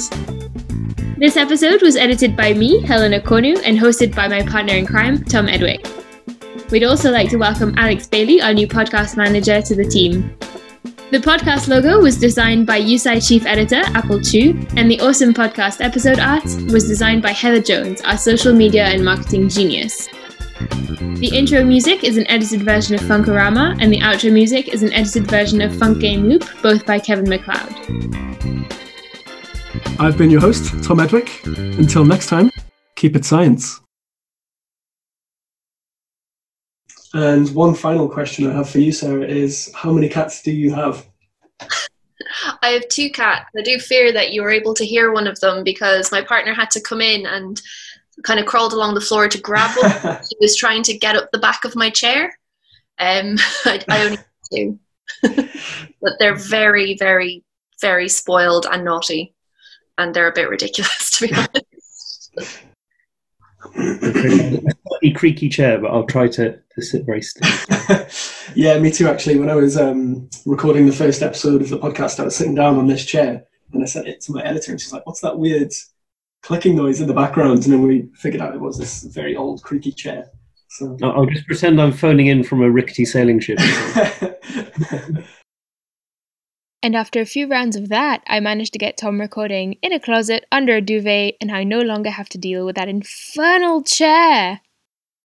This 1.20 1.36
episode 1.36 1.82
was 1.82 1.96
edited 1.96 2.38
by 2.38 2.54
me, 2.54 2.80
Helena 2.84 3.20
Konu, 3.20 3.60
and 3.66 3.76
hosted 3.76 4.16
by 4.16 4.28
my 4.28 4.44
partner 4.44 4.76
in 4.76 4.86
crime, 4.86 5.24
Tom 5.24 5.50
Edwick. 5.50 5.84
We'd 6.70 6.84
also 6.84 7.10
like 7.10 7.32
to 7.32 7.38
welcome 7.38 7.74
Alex 7.76 8.06
Bailey, 8.06 8.40
our 8.40 8.54
new 8.54 8.68
podcast 8.68 9.18
manager, 9.18 9.60
to 9.60 9.74
the 9.74 9.84
team. 9.84 10.38
The 11.10 11.18
podcast 11.18 11.70
logo 11.70 12.00
was 12.00 12.20
designed 12.20 12.68
by 12.68 12.80
EUSci 12.80 13.28
Chief 13.28 13.48
Editor, 13.48 13.82
Apple 13.96 14.22
Chu, 14.22 14.64
and 14.76 14.92
the 14.92 15.00
awesome 15.00 15.34
podcast 15.34 15.84
episode 15.84 16.20
art 16.20 16.46
was 16.72 16.88
designed 16.88 17.24
by 17.24 17.32
Heather 17.32 17.64
Jones, 17.64 18.00
our 18.02 18.18
social 18.18 18.54
media 18.54 18.86
and 18.86 19.04
marketing 19.04 19.50
genius. 19.50 20.08
The 21.18 21.32
intro 21.34 21.64
music 21.64 22.04
is 22.04 22.18
an 22.18 22.30
edited 22.30 22.62
version 22.62 22.94
of 22.94 23.02
Funkorama, 23.02 23.76
and 23.82 23.92
the 23.92 24.02
outro 24.02 24.32
music 24.32 24.72
is 24.72 24.84
an 24.84 24.94
edited 24.94 25.26
version 25.26 25.62
of 25.62 25.76
Funk 25.80 26.00
Game 26.00 26.30
Loop, 26.30 26.46
both 26.62 26.86
by 26.86 27.00
Kevin 27.00 27.28
MacLeod. 27.28 28.28
I've 30.00 30.16
been 30.16 30.30
your 30.30 30.42
host, 30.42 30.84
Tom 30.84 31.00
Edwick. 31.00 31.44
Until 31.46 32.06
next 32.06 32.28
time, 32.28 32.52
keep 32.96 33.16
it 33.16 33.26
science. 33.26 33.82
And 37.16 37.50
one 37.56 37.74
final 37.74 38.08
question 38.08 38.48
I 38.48 38.54
have 38.54 38.70
for 38.70 38.78
you, 38.78 38.92
Sarah, 38.92 39.26
is 39.26 39.72
how 39.74 39.92
many 39.92 40.08
cats 40.08 40.44
do 40.44 40.52
you 40.52 40.72
have? 40.72 41.08
I 42.62 42.70
have 42.70 42.88
two 42.90 43.10
cats. 43.10 43.50
I 43.58 43.64
do 43.64 43.80
fear 43.80 44.14
that 44.14 44.34
you 44.34 44.44
were 44.44 44.52
able 44.52 44.76
to 44.76 44.86
hear 44.86 45.12
one 45.12 45.26
of 45.26 45.40
them 45.40 45.64
because 45.64 46.12
my 46.12 46.22
partner 46.22 46.54
had 46.54 46.70
to 46.72 46.82
come 46.82 47.02
in 47.02 47.26
and 47.26 47.60
kind 48.22 48.40
of 48.40 48.46
crawled 48.46 48.74
along 48.74 48.94
the 48.94 49.02
floor 49.02 49.28
to 49.28 49.42
grab 49.42 49.76
one. 49.82 50.20
he 50.30 50.38
was 50.40 50.56
trying 50.56 50.84
to 50.84 50.98
get 50.98 51.16
up 51.16 51.32
the 51.32 51.40
back 51.40 51.66
of 51.66 51.76
my 51.76 51.90
chair. 51.90 52.38
Um, 53.00 53.38
I, 53.66 53.84
I 53.90 54.04
only 54.04 54.18
have 54.18 54.26
two. 54.54 54.80
but 56.02 56.14
they're 56.20 56.36
very, 56.36 56.96
very, 56.98 57.44
very 57.82 58.10
spoiled 58.10 58.68
and 58.70 58.86
naughty 58.86 59.34
and 59.98 60.14
they're 60.14 60.30
a 60.30 60.34
bit 60.34 60.50
ridiculous 60.50 61.12
to 61.18 61.28
be 61.28 61.34
honest. 61.34 62.32
a 65.04 65.12
creaky 65.12 65.50
chair, 65.50 65.80
but 65.80 65.92
I'll 65.92 66.06
try 66.06 66.28
to, 66.28 66.58
to 66.58 66.82
sit 66.82 67.06
very 67.06 67.22
still. 67.22 67.50
yeah, 68.56 68.78
me 68.80 68.92
too. 68.92 69.08
Actually, 69.08 69.40
when 69.40 69.50
I 69.50 69.56
was 69.56 69.78
um, 69.78 70.30
recording 70.46 70.86
the 70.86 70.92
first 70.92 71.22
episode 71.22 71.62
of 71.62 71.70
the 71.70 71.78
podcast, 71.78 72.20
I 72.20 72.24
was 72.24 72.36
sitting 72.36 72.56
down 72.56 72.78
on 72.78 72.88
this 72.88 73.06
chair, 73.06 73.44
and 73.74 73.84
I 73.84 73.86
sent 73.86 74.08
it 74.08 74.22
to 74.22 74.32
my 74.32 74.44
editor, 74.44 74.72
and 74.72 74.80
she's 74.80 74.94
like, 74.94 75.06
"What's 75.06 75.22
that 75.22 75.38
weird 75.38 75.72
clicking 76.44 76.76
noise 76.76 77.02
in 77.02 77.08
the 77.08 77.14
background?" 77.14 77.64
And 77.64 77.74
then 77.74 77.82
we 77.82 78.10
figured 78.16 78.42
out 78.42 78.56
it 78.56 78.62
was 78.62 78.78
this 78.78 79.04
very 79.04 79.36
old 79.36 79.64
creaky 79.64 79.92
chair. 79.92 80.30
So 80.70 80.98
I'll 81.02 81.26
just 81.26 81.48
pretend 81.48 81.82
I'm 81.82 81.94
phoning 81.94 82.28
in 82.28 82.44
from 82.44 82.62
a 82.62 82.70
rickety 82.70 83.06
sailing 83.06 83.40
ship. 83.40 83.58
And 86.88 86.96
after 86.96 87.20
a 87.20 87.26
few 87.26 87.48
rounds 87.50 87.76
of 87.76 87.90
that, 87.90 88.24
I 88.28 88.40
managed 88.40 88.72
to 88.72 88.80
get 88.80 88.96
Tom 88.96 89.20
recording 89.20 89.76
in 89.82 89.92
a 89.92 90.00
closet 90.00 90.46
under 90.54 90.78
a 90.78 90.80
duvet, 90.80 91.36
and 91.42 91.52
I 91.52 91.66
no 91.66 91.82
longer 91.82 92.10
have 92.10 92.30
to 92.30 92.38
deal 92.38 92.66
with 92.66 92.78
that 92.78 92.88
infernal 92.88 93.84
chair. 93.84 94.62